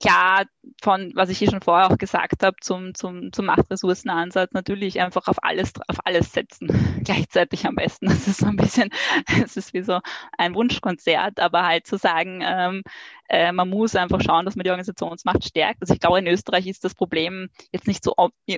[0.00, 0.44] klar
[0.82, 5.26] von, was ich hier schon vorher auch gesagt habe, zum, zum, zum Machtressourcenansatz natürlich einfach
[5.26, 6.68] auf alles, auf alles setzen.
[7.04, 8.06] Gleichzeitig am besten.
[8.06, 8.90] Das ist so ein bisschen,
[9.44, 10.00] es ist wie so
[10.38, 12.82] ein Wunschkonzert, aber halt zu sagen, ähm,
[13.28, 15.80] äh, man muss einfach schauen, dass man die Organisationsmacht stärkt.
[15.80, 18.14] Also ich glaube, in Österreich ist das Problem jetzt nicht so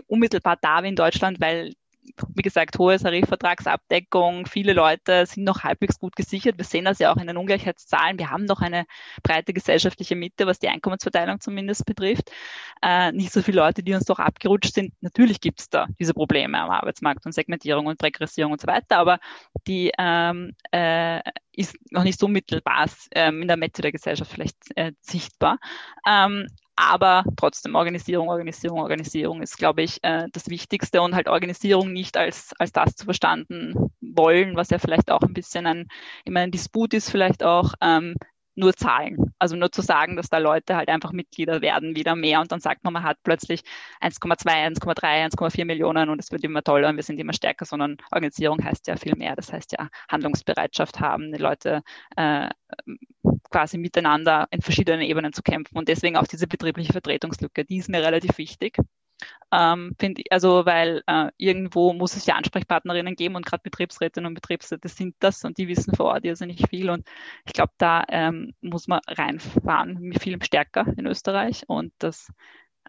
[0.07, 1.73] unmittelbar da wie in Deutschland, weil
[2.35, 6.59] wie gesagt, hohe Tarifvertragsabdeckung, viele Leute sind noch halbwegs gut gesichert.
[6.59, 8.19] Wir sehen das ja auch in den Ungleichheitszahlen.
[8.19, 8.87] Wir haben noch eine
[9.23, 12.31] breite gesellschaftliche Mitte, was die Einkommensverteilung zumindest betrifft.
[12.83, 14.93] Äh, nicht so viele Leute, die uns doch abgerutscht sind.
[15.01, 18.99] Natürlich gibt es da diese Probleme am Arbeitsmarkt und Segmentierung und Regressierung und so weiter,
[18.99, 19.19] aber
[19.67, 21.21] die ähm, äh,
[21.53, 25.59] ist noch nicht so mittelbar ähm, in der Mitte der Gesellschaft vielleicht äh, sichtbar.
[26.07, 26.47] Ähm,
[26.77, 32.17] aber trotzdem Organisierung, Organisierung, Organisierung ist, glaube ich, äh, das Wichtigste und halt Organisierung nicht
[32.17, 35.89] als, als das zu verstanden wollen, was ja vielleicht auch ein bisschen ein,
[36.25, 38.15] immer ein Disput ist, vielleicht auch, ähm,
[38.57, 39.35] nur Zahlen.
[39.39, 42.61] Also nur zu sagen, dass da Leute halt einfach Mitglieder werden, wieder mehr und dann
[42.61, 43.63] sagt man, man hat plötzlich
[44.01, 47.97] 1,2, 1,3, 1,4 Millionen und es wird immer toller und wir sind immer stärker, sondern
[48.13, 49.35] Organisierung heißt ja viel mehr.
[49.37, 51.83] Das heißt ja Handlungsbereitschaft haben, die Leute
[52.17, 52.49] äh,
[53.51, 57.89] quasi miteinander in verschiedenen Ebenen zu kämpfen und deswegen auch diese betriebliche Vertretungslücke, die ist
[57.89, 58.79] mir relativ wichtig.
[59.53, 64.35] Ähm, finde also weil äh, irgendwo muss es ja Ansprechpartnerinnen geben und gerade Betriebsrätinnen und
[64.35, 67.07] Betriebsräte sind das und die wissen vor Ort irrsinnig viel und
[67.47, 72.29] ich glaube, da ähm, muss man reinfahren, viel stärker in Österreich und das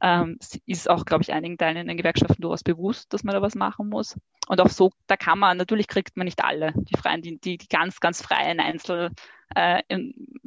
[0.01, 3.41] ähm, ist auch, glaube ich, einigen Teilen in den Gewerkschaften durchaus bewusst, dass man da
[3.41, 4.17] was machen muss.
[4.47, 7.57] Und auch so, da kann man, natürlich kriegt man nicht alle, die freien, die, die,
[7.57, 9.11] die ganz, ganz freien Einzel,
[9.53, 9.81] äh,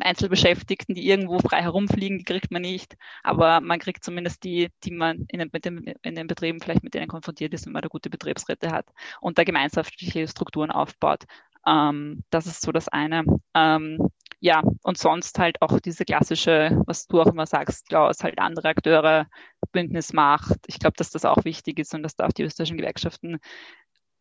[0.00, 2.96] Einzelbeschäftigten, die irgendwo frei herumfliegen, die kriegt man nicht.
[3.22, 7.08] Aber man kriegt zumindest die, die man in den, in den Betrieben vielleicht mit denen
[7.08, 8.86] konfrontiert ist, wenn man da gute Betriebsräte hat
[9.20, 11.24] und da gemeinschaftliche Strukturen aufbaut.
[11.66, 13.24] Ähm, das ist so das eine.
[13.54, 14.08] Ähm,
[14.40, 18.68] ja, und sonst halt auch diese klassische, was du auch immer sagst, Klaus, halt andere
[18.68, 19.26] Akteure,
[19.72, 20.58] Bündnis macht.
[20.66, 23.38] Ich glaube, dass das auch wichtig ist und dass da auch die österreichischen Gewerkschaften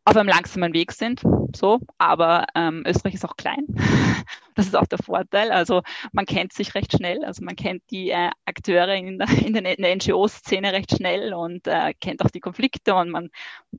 [0.07, 1.21] auf einem langsamen Weg sind,
[1.53, 3.65] so, aber ähm, Österreich ist auch klein.
[4.55, 5.51] Das ist auch der Vorteil.
[5.51, 5.83] Also
[6.13, 9.95] man kennt sich recht schnell, also man kennt die äh, Akteure in der, in der,
[9.95, 13.29] NGO-Szene recht schnell und äh, kennt auch die Konflikte und man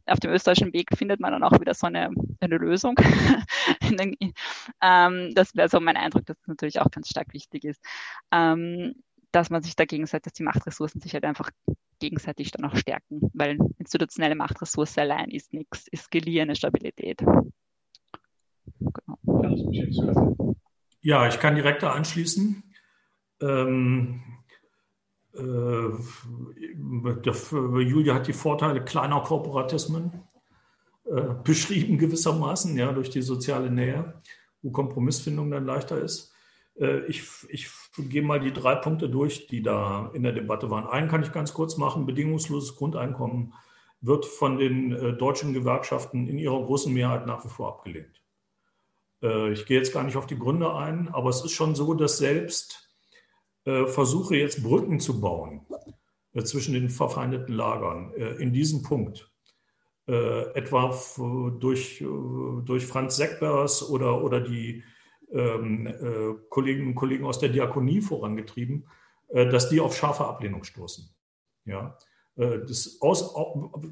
[0.07, 2.11] auf dem österreichischen Weg findet man dann auch wieder so eine,
[2.41, 2.95] eine Lösung.
[3.91, 4.15] den,
[4.81, 7.85] ähm, das wäre so mein Eindruck, dass das natürlich auch ganz stark wichtig ist.
[8.31, 8.95] Ähm,
[9.33, 11.51] dass man sich da gegenseitig, die Machtressourcen sich halt einfach
[11.99, 17.23] gegenseitig dann auch stärken, weil institutionelle Machtressource allein ist nichts, ist geliehene Stabilität.
[18.81, 20.55] Genau.
[21.01, 22.63] Ja, ich kann direkt da anschließen.
[23.41, 24.23] Ähm,
[25.35, 25.89] äh,
[27.81, 30.23] Julia hat die Vorteile kleiner Kooperatismen
[31.05, 34.21] äh, beschrieben gewissermaßen, ja, durch die soziale Nähe,
[34.63, 36.35] wo Kompromissfindung dann leichter ist.
[36.79, 37.71] Äh, ich, ich
[38.05, 40.87] gehe mal die drei Punkte durch, die da in der Debatte waren.
[40.87, 42.07] Einen kann ich ganz kurz machen.
[42.07, 43.55] Bedingungsloses Grundeinkommen
[44.01, 48.23] wird von den äh, deutschen Gewerkschaften in ihrer großen Mehrheit nach wie vor abgelehnt.
[49.23, 51.95] Äh, ich gehe jetzt gar nicht auf die Gründe ein, aber es ist schon so,
[51.95, 52.85] dass selbst
[53.65, 55.67] Versuche jetzt Brücken zu bauen
[56.43, 59.31] zwischen den verfeindeten Lagern in diesem Punkt,
[60.07, 60.97] etwa
[61.61, 62.03] durch,
[62.65, 64.83] durch Franz Seckbers oder, oder die äh,
[65.31, 68.87] Kolleginnen und Kollegen aus der Diakonie vorangetrieben,
[69.29, 71.09] äh, dass die auf scharfe Ablehnung stoßen.
[71.65, 71.97] Ja,
[72.37, 72.61] äh,
[73.01, 73.35] aus,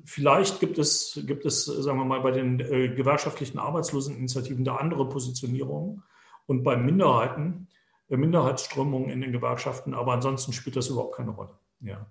[0.04, 5.08] vielleicht gibt es, gibt es, sagen wir mal, bei den äh, gewerkschaftlichen Arbeitsloseninitiativen da andere
[5.08, 6.02] Positionierungen
[6.46, 7.68] und bei Minderheiten,
[8.08, 11.58] äh, Minderheitsströmungen in den Gewerkschaften, aber ansonsten spielt das überhaupt keine Rolle.
[11.80, 12.06] Ja.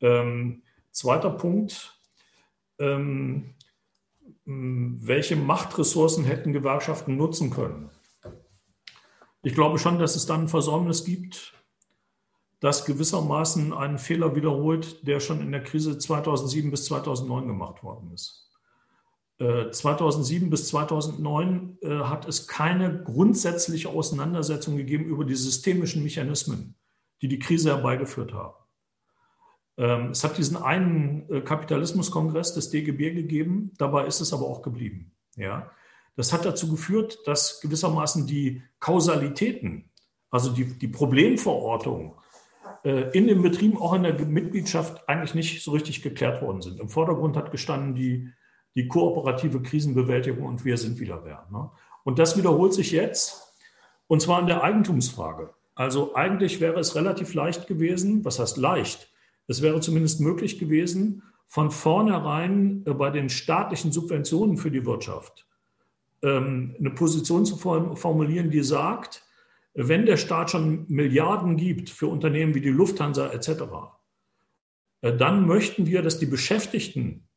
[0.00, 2.00] Ähm, zweiter Punkt.
[2.78, 3.54] Ähm,
[4.44, 7.90] welche Machtressourcen hätten Gewerkschaften nutzen können?
[9.46, 11.54] Ich glaube schon, dass es dann ein Versäumnis gibt,
[12.58, 18.10] das gewissermaßen einen Fehler wiederholt, der schon in der Krise 2007 bis 2009 gemacht worden
[18.12, 18.50] ist.
[19.38, 26.74] 2007 äh, bis 2009 äh, hat es keine grundsätzliche Auseinandersetzung gegeben über die systemischen Mechanismen,
[27.22, 28.56] die die Krise herbeigeführt haben.
[29.76, 34.62] Ähm, es hat diesen einen äh, Kapitalismuskongress des DGB gegeben, dabei ist es aber auch
[34.62, 35.14] geblieben.
[35.36, 35.70] Ja?
[36.16, 39.90] Das hat dazu geführt, dass gewissermaßen die Kausalitäten,
[40.30, 42.16] also die, die Problemverortung
[42.84, 46.80] äh, in den Betrieben, auch in der Mitgliedschaft eigentlich nicht so richtig geklärt worden sind.
[46.80, 48.30] Im Vordergrund hat gestanden die,
[48.74, 51.46] die kooperative Krisenbewältigung und wir sind wieder wer.
[51.52, 51.70] Ne?
[52.04, 53.54] Und das wiederholt sich jetzt,
[54.06, 55.52] und zwar in der Eigentumsfrage.
[55.74, 59.10] Also eigentlich wäre es relativ leicht gewesen, was heißt leicht?
[59.46, 65.45] Es wäre zumindest möglich gewesen, von vornherein äh, bei den staatlichen Subventionen für die Wirtschaft
[66.22, 69.22] eine Position zu formulieren, die sagt,
[69.74, 73.62] wenn der Staat schon Milliarden gibt für Unternehmen wie die Lufthansa etc.,
[75.02, 77.28] äh, dann möchten wir, dass die Beschäftigten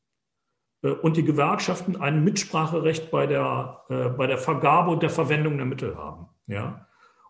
[0.82, 5.58] äh, und die Gewerkschaften ein Mitspracherecht bei der, äh, bei der Vergabe und der Verwendung
[5.58, 6.28] der Mittel haben.
[6.48, 6.88] Ja?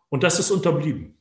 [0.10, 1.18] Und das ist unterblieben.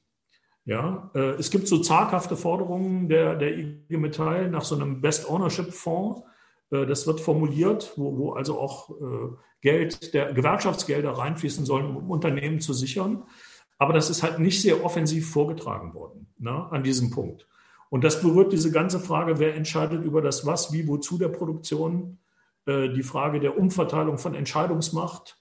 [0.65, 1.11] Ja?
[1.39, 6.23] Es gibt so zaghafte Forderungen der, der IG Metall nach so einem Best Ownership Fonds,
[6.71, 12.61] das wird formuliert, wo, wo also auch äh, Geld, der Gewerkschaftsgelder reinfließen sollen, um Unternehmen
[12.61, 13.25] zu sichern.
[13.79, 17.47] Aber das ist halt nicht sehr offensiv vorgetragen worden ne, an diesem Punkt.
[17.91, 22.19] Und das berührt diese ganze Frage, wer entscheidet über das Was, wie, wozu der Produktion,
[22.67, 25.39] äh, die Frage der Umverteilung von Entscheidungsmacht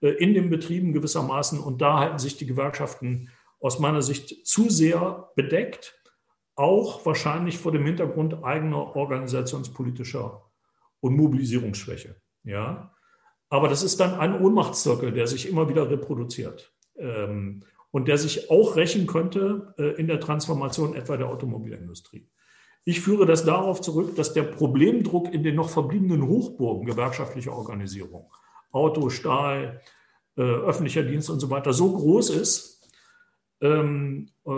[0.00, 1.58] äh, in den Betrieben gewissermaßen.
[1.58, 6.00] Und da halten sich die Gewerkschaften aus meiner Sicht zu sehr bedeckt,
[6.54, 10.47] auch wahrscheinlich vor dem Hintergrund eigener organisationspolitischer
[11.00, 12.16] und Mobilisierungsschwäche.
[12.44, 12.94] Ja?
[13.48, 18.50] Aber das ist dann ein Ohnmachtszirkel, der sich immer wieder reproduziert ähm, und der sich
[18.50, 22.28] auch rächen könnte äh, in der Transformation etwa der Automobilindustrie.
[22.84, 28.24] Ich führe das darauf zurück, dass der Problemdruck in den noch verbliebenen Hochburgen gewerkschaftlicher Organisation,
[28.70, 29.80] Auto, Stahl,
[30.36, 32.88] äh, öffentlicher Dienst und so weiter, so groß ist,
[33.60, 34.50] ähm, äh,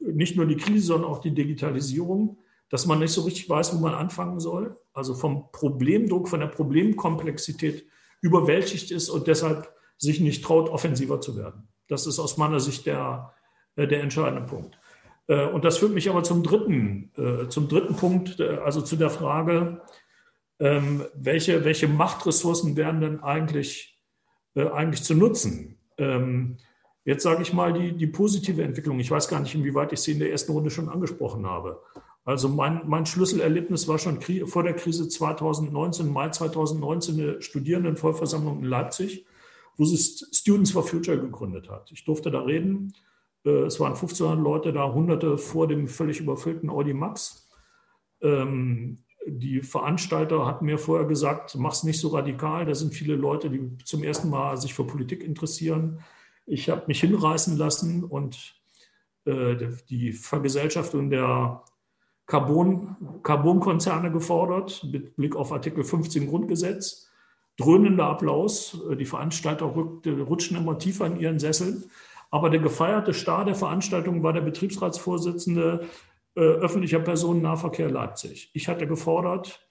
[0.00, 2.38] nicht nur die Krise, sondern auch die Digitalisierung,
[2.70, 4.76] dass man nicht so richtig weiß, wo man anfangen soll.
[4.92, 7.86] Also vom Problemdruck, von der Problemkomplexität
[8.20, 11.68] überwältigt ist und deshalb sich nicht traut, offensiver zu werden.
[11.88, 13.32] Das ist aus meiner Sicht der,
[13.76, 14.78] äh, der entscheidende Punkt.
[15.28, 19.10] Äh, und das führt mich aber zum dritten, äh, zum dritten Punkt, also zu der
[19.10, 19.80] Frage,
[20.58, 23.92] ähm, welche, welche Machtressourcen wären denn eigentlich,
[24.54, 25.78] eigentlich zu nutzen?
[25.98, 26.56] Ähm,
[27.04, 28.98] jetzt sage ich mal die, die positive Entwicklung.
[29.00, 31.82] Ich weiß gar nicht, inwieweit ich sie in der ersten Runde schon angesprochen habe.
[32.26, 38.64] Also mein, mein Schlüsselerlebnis war schon vor der Krise 2019, Mai 2019, eine Studierendenvollversammlung in
[38.64, 39.24] Leipzig,
[39.78, 41.90] wo sie Students for Future gegründet hat.
[41.92, 42.92] Ich durfte da reden
[43.46, 47.48] äh, es waren 1500 Leute da, hunderte vor dem völlig überfüllten Audi Max.
[48.20, 52.64] Ähm, die Veranstalter hatten mir vorher gesagt, mach's nicht so radikal.
[52.66, 56.00] Da sind viele Leute, die zum ersten Mal sich für Politik interessieren.
[56.44, 58.54] Ich habe mich hinreißen lassen und
[59.24, 59.56] äh,
[59.88, 61.64] die Vergesellschaftung der
[62.26, 67.08] Carbon, Carbonkonzerne gefordert, mit Blick auf Artikel 15 Grundgesetz.
[67.56, 68.78] Dröhnender Applaus.
[68.98, 71.84] Die Veranstalter rutschen immer tiefer in ihren Sesseln.
[72.30, 75.86] Aber der gefeierte Star der Veranstaltung war der Betriebsratsvorsitzende
[76.34, 78.50] äh, öffentlicher Personennahverkehr Leipzig.
[78.52, 79.66] Ich hatte gefordert,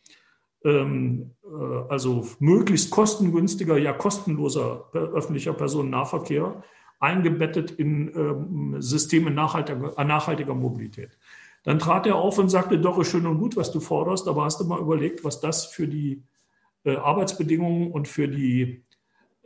[0.63, 6.63] ähm, äh, also möglichst kostengünstiger, ja kostenloser öffentlicher Personennahverkehr
[6.99, 11.17] eingebettet in ähm, Systeme nachhaltiger, nachhaltiger Mobilität.
[11.65, 14.45] Dann trat er auf und sagte, doch, ist schön und gut, was du forderst, aber
[14.45, 16.23] hast du mal überlegt, was das für die
[16.83, 18.85] äh, Arbeitsbedingungen und für die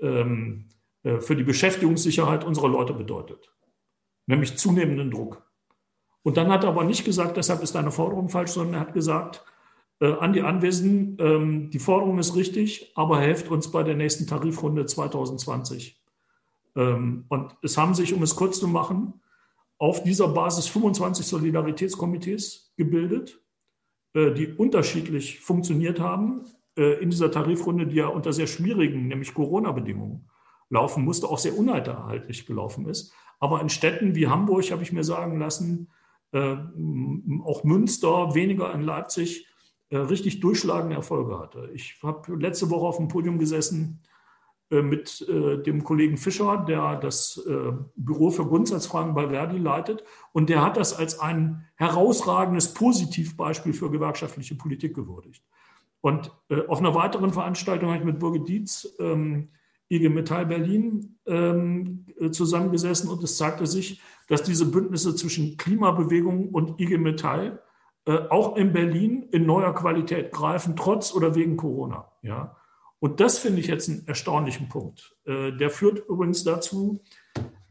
[0.01, 0.70] ähm,
[1.03, 3.53] äh, für die Beschäftigungssicherheit unserer Leute bedeutet,
[4.28, 5.45] nämlich zunehmenden Druck.
[6.24, 8.93] Und dann hat er aber nicht gesagt, deshalb ist deine Forderung falsch, sondern er hat
[8.93, 9.45] gesagt,
[10.01, 14.28] äh, an die Anwesenden, ähm, die Forderung ist richtig, aber helft uns bei der nächsten
[14.28, 16.01] Tarifrunde 2020.
[16.76, 19.22] Ähm, und es haben sich, um es kurz zu machen,
[19.80, 23.42] auf dieser Basis 25 Solidaritätskomitees gebildet,
[24.14, 26.46] äh, die unterschiedlich funktioniert haben
[26.78, 30.30] äh, in dieser Tarifrunde, die ja unter sehr schwierigen, nämlich Corona-Bedingungen
[30.70, 33.14] laufen musste, auch sehr unerhaltlich gelaufen ist.
[33.40, 35.90] Aber in Städten wie Hamburg habe ich mir sagen lassen,
[36.34, 36.58] äh,
[37.44, 39.48] auch Münster, weniger in Leipzig,
[39.92, 41.72] richtig durchschlagende Erfolge hatte.
[41.74, 44.04] Ich habe letzte Woche auf dem Podium gesessen
[44.70, 50.03] mit äh, dem Kollegen Fischer, der das äh, Büro für Grundsatzfragen bei Verdi leitet.
[50.32, 55.43] Und der hat das als ein herausragendes Positivbeispiel für gewerkschaftliche Politik gewürdigt.
[56.01, 59.49] Und äh, auf einer weiteren Veranstaltung habe ich mit Birgit Dietz ähm,
[59.91, 66.80] IG Metall Berlin ähm, zusammengesessen und es zeigte sich, dass diese Bündnisse zwischen Klimabewegung und
[66.80, 67.59] IG Metall
[68.05, 72.11] äh, auch in Berlin in neuer Qualität greifen, trotz oder wegen Corona.
[72.22, 72.55] Ja.
[73.00, 75.16] Und das finde ich jetzt einen erstaunlichen Punkt.
[75.26, 77.02] Äh, der führt übrigens dazu,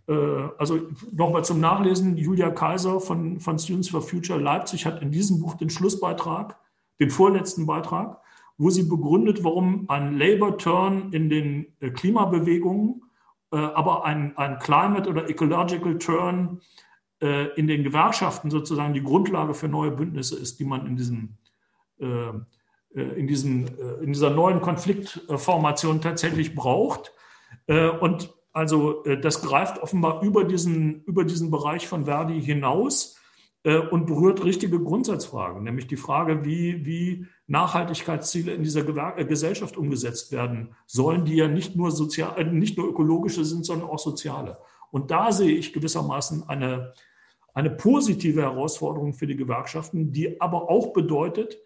[0.08, 5.10] äh, also nochmal zum Nachlesen, Julia Kaiser von, von Students for Future Leipzig hat in
[5.10, 6.58] diesem Buch den Schlussbeitrag,
[6.98, 8.20] den vorletzten Beitrag,
[8.56, 13.02] wo sie begründet, warum ein Labor-Turn in den äh, Klimabewegungen,
[13.50, 16.60] aber ein, ein Climate- oder Ecological Turn
[17.22, 21.38] äh, in den Gewerkschaften sozusagen die Grundlage für neue Bündnisse ist, die man in, diesem,
[22.98, 23.68] in, diesen,
[24.02, 27.12] in dieser neuen Konfliktformation tatsächlich braucht.
[28.00, 33.18] Und also das greift offenbar über diesen, über diesen Bereich von Verdi hinaus
[33.64, 38.86] äh, und berührt richtige Grundsatzfragen, nämlich die Frage, wie, wie Nachhaltigkeitsziele in dieser
[39.18, 43.66] äh, Gesellschaft umgesetzt werden sollen, die ja nicht nur, sozial, äh, nicht nur ökologische sind,
[43.66, 44.58] sondern auch soziale.
[44.90, 46.94] Und da sehe ich gewissermaßen eine,
[47.52, 51.58] eine positive Herausforderung für die Gewerkschaften, die aber auch bedeutet,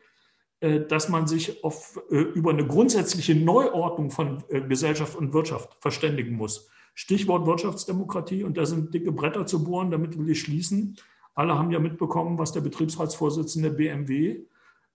[0.89, 6.71] dass man sich auf, über eine grundsätzliche Neuordnung von Gesellschaft und Wirtschaft verständigen muss.
[6.95, 10.97] Stichwort Wirtschaftsdemokratie, und da sind dicke Bretter zu bohren, damit will ich schließen.
[11.35, 14.45] Alle haben ja mitbekommen, was der Betriebsratsvorsitzende BMW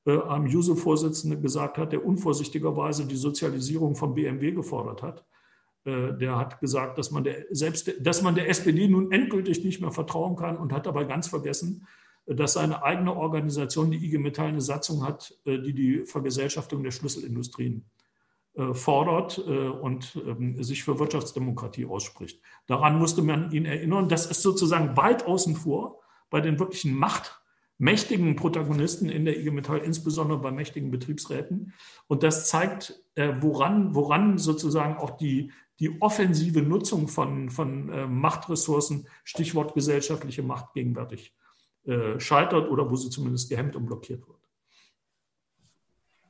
[0.06, 5.26] äh, am JUSO-Vorsitzenden gesagt hat, der unvorsichtigerweise die Sozialisierung von BMW gefordert hat.
[5.86, 9.82] Äh, der hat gesagt, dass man der, selbst, dass man der SPD nun endgültig nicht
[9.82, 11.88] mehr vertrauen kann und hat dabei ganz vergessen,
[12.28, 16.92] dass seine eigene Organisation, die IG Metall, eine Satzung hat, äh, die die Vergesellschaftung der
[16.92, 17.86] Schlüsselindustrien
[18.56, 22.42] äh, fordert äh, und ähm, sich für Wirtschaftsdemokratie ausspricht.
[22.68, 24.10] Daran musste man ihn erinnern.
[24.10, 29.80] Das ist sozusagen weit außen vor bei den wirklichen machtmächtigen Protagonisten in der IG Metall,
[29.80, 31.74] insbesondere bei mächtigen Betriebsräten.
[32.08, 33.02] Und das zeigt,
[33.40, 41.34] woran, woran sozusagen auch die, die offensive Nutzung von, von Machtressourcen, Stichwort gesellschaftliche Macht, gegenwärtig
[41.34, 41.47] äh,
[42.20, 44.38] scheitert oder wo sie zumindest gehemmt und blockiert wird.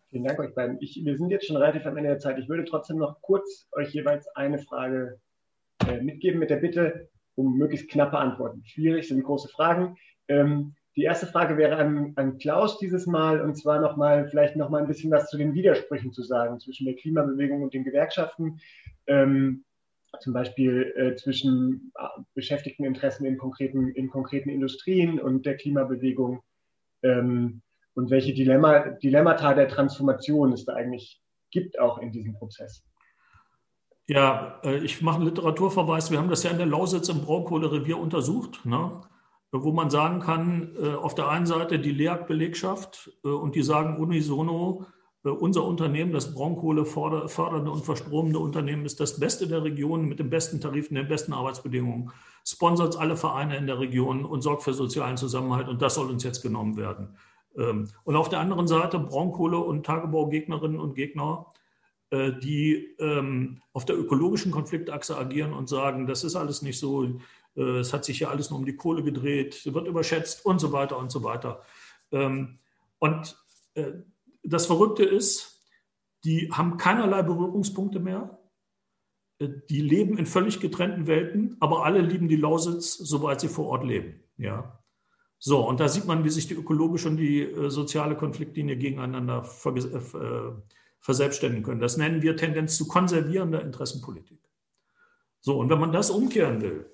[0.10, 0.78] Vielen Dank euch beiden.
[0.80, 2.38] Ich, wir sind jetzt schon relativ am Ende der Zeit.
[2.40, 5.20] Ich würde trotzdem noch kurz euch jeweils eine Frage
[5.86, 8.64] äh, mitgeben mit der Bitte, um möglichst knappe Antworten.
[8.66, 9.98] Schwierig sind große Fragen.
[10.28, 14.82] Ähm, die erste Frage wäre an, an Klaus dieses Mal und zwar nochmal, vielleicht nochmal
[14.82, 18.60] ein bisschen was zu den Widersprüchen zu sagen zwischen der Klimabewegung und den Gewerkschaften.
[19.06, 19.64] Ähm,
[20.20, 22.04] zum Beispiel äh, zwischen äh,
[22.34, 26.42] Beschäftigteninteressen in konkreten, in konkreten Industrien und der Klimabewegung
[27.04, 27.62] ähm,
[27.94, 32.84] und welche Dilemma, Dilemmata der Transformation es da eigentlich gibt auch in diesem Prozess.
[34.08, 36.12] Ja, äh, ich mache einen Literaturverweis.
[36.12, 39.02] Wir haben das ja in der Lausitz im Braunkohlerevier untersucht, ne?
[39.52, 44.86] wo man sagen kann, äh, auf der einen Seite die LEAG-Belegschaft und die sagen unisono,
[45.24, 50.30] unser Unternehmen, das Braunkohle fördernde und verstromende Unternehmen, ist das Beste der Region mit den
[50.30, 52.12] besten Tarifen, den besten Arbeitsbedingungen,
[52.46, 55.68] sponsert alle Vereine in der Region und sorgt für sozialen Zusammenhalt.
[55.68, 57.18] Und das soll uns jetzt genommen werden.
[57.58, 61.48] Ähm, und auf der anderen Seite Braunkohle- und Tagebaugegnerinnen und Gegner,
[62.10, 67.04] äh, die ähm, auf der ökologischen Konfliktachse agieren und sagen, das ist alles nicht so,
[67.56, 70.72] äh, es hat sich ja alles nur um die Kohle gedreht, wird überschätzt und so
[70.72, 71.64] weiter und so weiter.
[72.12, 72.60] Ähm,
[73.00, 73.38] und
[73.74, 73.92] äh,
[74.50, 75.64] das Verrückte ist,
[76.24, 78.40] die haben keinerlei Berührungspunkte mehr.
[79.40, 83.84] Die leben in völlig getrennten Welten, aber alle lieben die Lausitz, soweit sie vor Ort
[83.84, 84.24] leben.
[84.38, 84.84] Ja.
[85.40, 89.44] So, und da sieht man, wie sich die ökologische und die äh, soziale Konfliktlinie gegeneinander
[89.44, 90.52] ver äh,
[91.00, 91.80] verselbstständigen können.
[91.80, 94.42] Das nennen wir Tendenz zu konservierender Interessenpolitik.
[95.40, 96.92] So, und wenn man das umkehren will,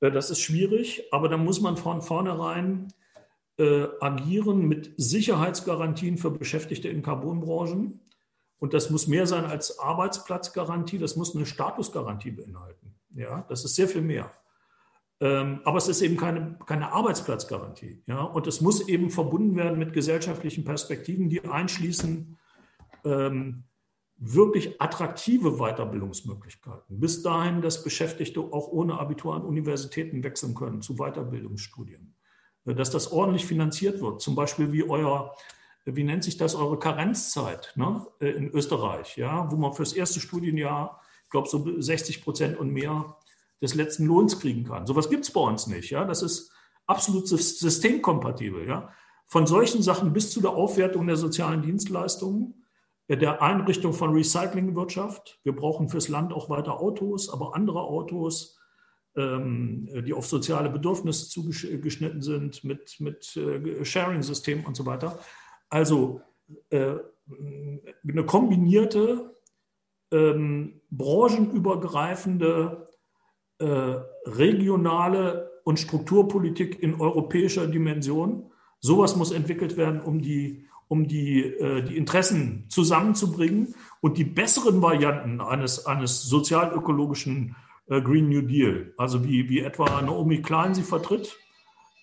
[0.00, 2.92] äh, das ist schwierig, aber dann muss man von vornherein
[3.58, 8.00] äh, agieren mit Sicherheitsgarantien für Beschäftigte in Carbonbranchen.
[8.58, 12.94] Und das muss mehr sein als Arbeitsplatzgarantie, das muss eine Statusgarantie beinhalten.
[13.14, 14.32] Ja, das ist sehr viel mehr.
[15.20, 18.02] Ähm, aber es ist eben keine, keine Arbeitsplatzgarantie.
[18.06, 18.22] Ja?
[18.22, 22.36] Und es muss eben verbunden werden mit gesellschaftlichen Perspektiven, die einschließen
[23.04, 23.64] ähm,
[24.16, 27.00] wirklich attraktive Weiterbildungsmöglichkeiten.
[27.00, 32.14] Bis dahin, dass Beschäftigte auch ohne Abitur an Universitäten wechseln können zu Weiterbildungsstudien.
[32.66, 34.20] Äh, dass das ordentlich finanziert wird.
[34.20, 35.34] Zum Beispiel wie euer,
[35.84, 38.06] wie nennt sich das, eure Karenzzeit ne?
[38.20, 39.50] Äh, in Österreich, ja?
[39.50, 43.16] wo man fürs erste Studienjahr, ich glaube, so 60 Prozent und mehr
[43.60, 44.86] des letzten Lohns kriegen kann.
[44.86, 45.90] Sowas gibt es bei uns nicht.
[45.90, 46.04] Ja?
[46.04, 46.52] Das ist
[46.86, 48.66] absolut systemkompatibel.
[48.66, 48.90] Ja?
[49.26, 52.66] Von solchen Sachen bis zu der Aufwertung der sozialen Dienstleistungen,
[53.08, 55.40] der Einrichtung von Recyclingwirtschaft.
[55.42, 58.53] Wir brauchen fürs Land auch weiter Autos, aber andere Autos,
[59.16, 65.20] die auf soziale Bedürfnisse zugeschnitten sind, mit, mit äh, Sharing-Systemen und so weiter.
[65.68, 66.20] Also
[66.70, 66.94] äh,
[68.08, 69.36] eine kombinierte,
[70.10, 72.88] ähm, branchenübergreifende
[73.58, 73.94] äh,
[74.26, 78.50] regionale und Strukturpolitik in europäischer Dimension.
[78.80, 81.56] Sowas muss entwickelt werden, um die, um die,
[81.88, 87.56] die Interessen zusammenzubringen und die besseren Varianten eines, eines sozialökologischen
[87.88, 91.36] Green New Deal, also wie, wie etwa Naomi Klein sie vertritt,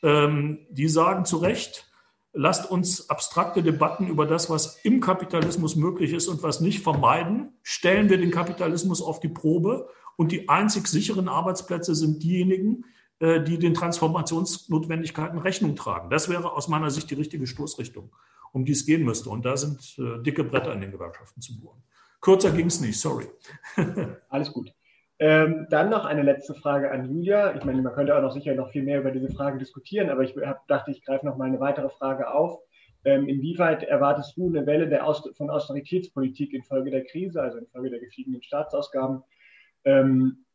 [0.04, 1.92] ähm, die sagen zu Recht,
[2.34, 7.54] lasst uns abstrakte Debatten über das, was im Kapitalismus möglich ist und was nicht vermeiden.
[7.62, 12.86] Stellen wir den Kapitalismus auf die Probe und die einzig sicheren Arbeitsplätze sind diejenigen,
[13.20, 16.10] äh, die den Transformationsnotwendigkeiten Rechnung tragen.
[16.10, 18.12] Das wäre aus meiner Sicht die richtige Stoßrichtung,
[18.54, 19.30] um die es gehen müsste.
[19.30, 21.84] Und da sind äh, dicke Bretter in den Gewerkschaften zu bohren.
[22.22, 23.28] Kürzer ging es nicht, sorry.
[24.30, 24.72] Alles gut.
[25.22, 27.56] Ähm, dann noch eine letzte Frage an Julia.
[27.56, 30.24] Ich meine, man könnte auch noch sicher noch viel mehr über diese Fragen diskutieren, aber
[30.24, 32.60] ich hab, dachte, ich greife noch mal eine weitere Frage auf.
[33.06, 38.00] Ähm, inwieweit erwartest du eine Welle Aus von Austeritätspolitik infolge der Krise, also infolge der
[38.00, 39.22] gestiegenen Staatsausgaben?
[39.86, 40.46] Ähm,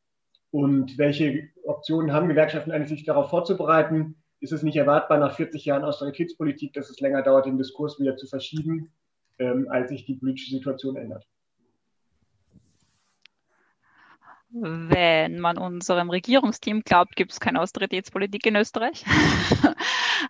[0.51, 4.17] und welche Optionen haben Gewerkschaften eigentlich, sich darauf vorzubereiten?
[4.41, 8.17] Ist es nicht erwartbar nach 40 Jahren Austeritätspolitik, dass es länger dauert, den Diskurs wieder
[8.17, 8.91] zu verschieben,
[9.39, 11.25] ähm, als sich die politische Situation ändert?
[14.59, 19.05] Wenn man unserem Regierungsteam glaubt, gibt es keine Austeritätspolitik in Österreich.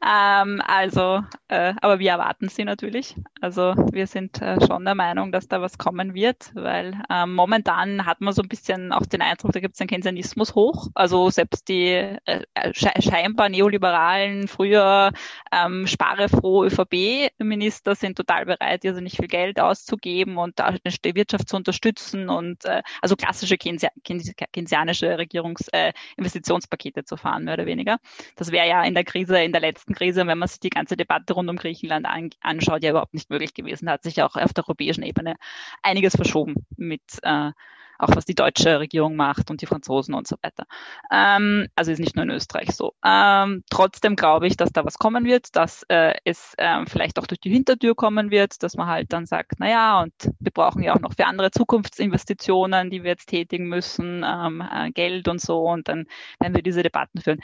[0.04, 3.14] ähm, also, äh, aber wir erwarten sie natürlich.
[3.40, 8.06] Also wir sind äh, schon der Meinung, dass da was kommen wird, weil ähm, momentan
[8.06, 10.88] hat man so ein bisschen auch den Eindruck, da gibt es einen Keynesianismus hoch.
[10.94, 15.12] Also selbst die äh, sche scheinbar neoliberalen, früher
[15.52, 21.48] ähm, sparefroh ÖVP-Minister sind total bereit, also nicht viel Geld auszugeben und da die Wirtschaft
[21.48, 27.98] zu unterstützen und äh, also klassische keynesianische Regierungsinvestitionspakete äh, zu fahren, mehr oder weniger.
[28.36, 30.96] Das wäre ja in der Krise, in der letzten Krise, wenn man sich die ganze
[30.96, 33.86] Debatte rund um Griechenland an, anschaut, ja überhaupt nicht möglich gewesen.
[33.86, 35.36] Da hat sich auch auf der europäischen Ebene
[35.82, 37.52] einiges verschoben mit äh,
[37.98, 40.66] auch was die deutsche Regierung macht und die Franzosen und so weiter.
[41.10, 42.94] Ähm, also ist nicht nur in Österreich so.
[43.04, 47.26] Ähm, trotzdem glaube ich, dass da was kommen wird, dass äh, es äh, vielleicht auch
[47.26, 50.82] durch die Hintertür kommen wird, dass man halt dann sagt, na ja, und wir brauchen
[50.82, 55.40] ja auch noch für andere Zukunftsinvestitionen, die wir jetzt tätigen müssen, ähm, äh, Geld und
[55.40, 56.06] so, und dann
[56.40, 57.40] werden wir diese Debatten führen.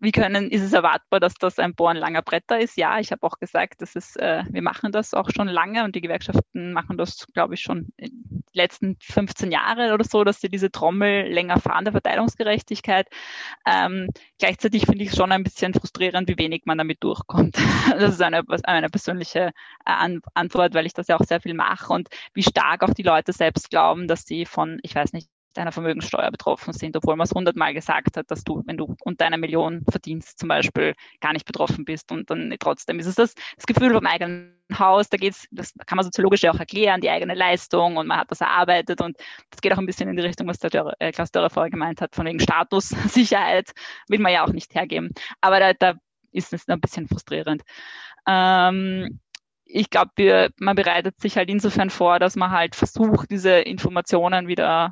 [0.00, 2.76] Wie können, ist es erwartbar, dass das ein Bohren langer Bretter ist?
[2.76, 5.96] Ja, ich habe auch gesagt, das ist, äh, wir machen das auch schon lange und
[5.96, 8.12] die Gewerkschaften machen das, glaube ich, schon die
[8.52, 13.08] letzten 15 Jahre oder so, dass sie diese Trommel länger fahren der Verteilungsgerechtigkeit.
[13.66, 14.08] Ähm,
[14.38, 17.56] gleichzeitig finde ich es schon ein bisschen frustrierend, wie wenig man damit durchkommt.
[17.98, 19.50] Das ist eine, eine persönliche
[19.84, 23.02] äh, Antwort, weil ich das ja auch sehr viel mache und wie stark auch die
[23.02, 25.28] Leute selbst glauben, dass sie von, ich weiß nicht,
[25.58, 29.26] einer Vermögenssteuer betroffen sind, obwohl man es hundertmal gesagt hat, dass du, wenn du unter
[29.26, 33.34] einer Million verdienst, zum Beispiel gar nicht betroffen bist und dann trotzdem ist es das,
[33.56, 37.10] das Gefühl vom eigenen Haus, da geht's, das kann man soziologisch ja auch erklären, die
[37.10, 39.16] eigene Leistung und man hat das erarbeitet und
[39.50, 41.70] das geht auch ein bisschen in die Richtung, was der Dörre, äh, Klaus Dörre vorher
[41.70, 43.72] gemeint hat, von wegen Status, Sicherheit,
[44.08, 45.10] will man ja auch nicht hergeben.
[45.40, 45.94] Aber da, da
[46.32, 47.62] ist es ein bisschen frustrierend.
[48.26, 49.20] Ähm,
[49.64, 54.90] ich glaube, man bereitet sich halt insofern vor, dass man halt versucht, diese Informationen wieder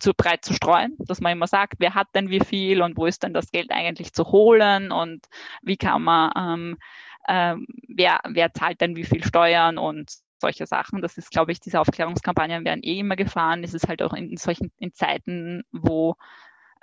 [0.00, 3.06] zu breit zu streuen, dass man immer sagt, wer hat denn wie viel und wo
[3.06, 5.26] ist denn das Geld eigentlich zu holen und
[5.62, 6.78] wie kann man, ähm,
[7.28, 10.10] ähm, wer, wer zahlt denn wie viel Steuern und
[10.40, 11.02] solche Sachen.
[11.02, 13.62] Das ist, glaube ich, diese Aufklärungskampagnen werden eh immer gefahren.
[13.62, 16.16] Es ist halt auch in, in solchen in Zeiten, wo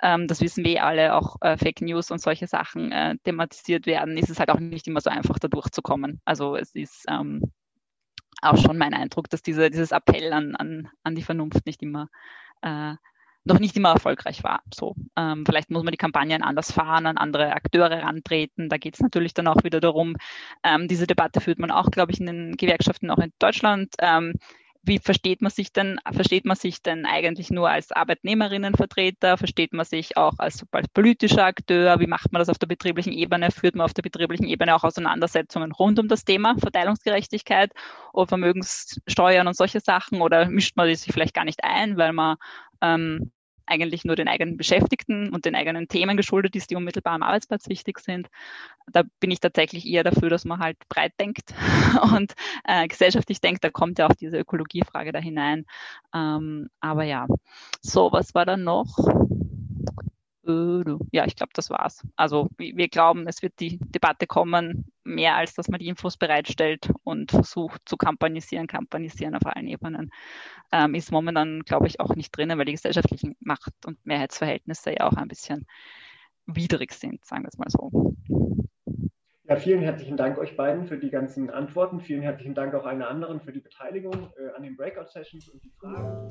[0.00, 3.86] ähm, das wissen wir eh alle, auch äh, Fake News und solche Sachen äh, thematisiert
[3.86, 6.20] werden, ist es halt auch nicht immer so einfach, da durchzukommen.
[6.24, 7.52] Also es ist ähm,
[8.40, 12.08] auch schon mein Eindruck, dass diese, dieses Appell an, an, an die Vernunft nicht immer
[12.62, 12.94] äh,
[13.44, 14.62] noch nicht immer erfolgreich war.
[14.72, 18.68] So, ähm, vielleicht muss man die Kampagnen anders fahren, an andere Akteure rantreten.
[18.68, 20.16] Da geht es natürlich dann auch wieder darum,
[20.62, 23.94] ähm, diese Debatte führt man auch, glaube ich, in den Gewerkschaften auch in Deutschland.
[24.00, 24.34] Ähm,
[24.82, 29.36] wie versteht man sich denn, versteht man sich denn eigentlich nur als Arbeitnehmerinnenvertreter?
[29.36, 32.00] Versteht man sich auch als, als politischer Akteur?
[32.00, 33.50] Wie macht man das auf der betrieblichen Ebene?
[33.50, 37.72] Führt man auf der betrieblichen Ebene auch Auseinandersetzungen rund um das Thema Verteilungsgerechtigkeit
[38.12, 40.22] oder Vermögenssteuern und solche Sachen?
[40.22, 42.36] Oder mischt man sich vielleicht gar nicht ein, weil man
[42.80, 43.32] ähm,
[43.68, 47.68] eigentlich nur den eigenen Beschäftigten und den eigenen Themen geschuldet ist, die unmittelbar am Arbeitsplatz
[47.68, 48.28] wichtig sind.
[48.90, 51.54] Da bin ich tatsächlich eher dafür, dass man halt breit denkt
[52.14, 52.34] und
[52.64, 53.64] äh, gesellschaftlich denkt.
[53.64, 55.66] Da kommt ja auch diese Ökologiefrage da hinein.
[56.14, 57.26] Ähm, aber ja,
[57.80, 58.96] so, was war da noch?
[61.12, 62.06] Ja, ich glaube, das war's.
[62.16, 66.90] Also wir glauben, es wird die Debatte kommen, mehr als dass man die Infos bereitstellt
[67.04, 70.10] und versucht zu kampanisieren, kampanisieren auf allen Ebenen,
[70.72, 75.06] ähm, ist momentan, glaube ich, auch nicht drinnen, weil die gesellschaftlichen Macht- und Mehrheitsverhältnisse ja
[75.06, 75.66] auch ein bisschen
[76.46, 78.14] widrig sind, sagen wir es mal so.
[79.44, 82.00] Ja, vielen herzlichen Dank euch beiden für die ganzen Antworten.
[82.00, 85.70] Vielen herzlichen Dank auch allen anderen für die Beteiligung äh, an den Breakout-Sessions und die
[85.78, 86.30] Fragen.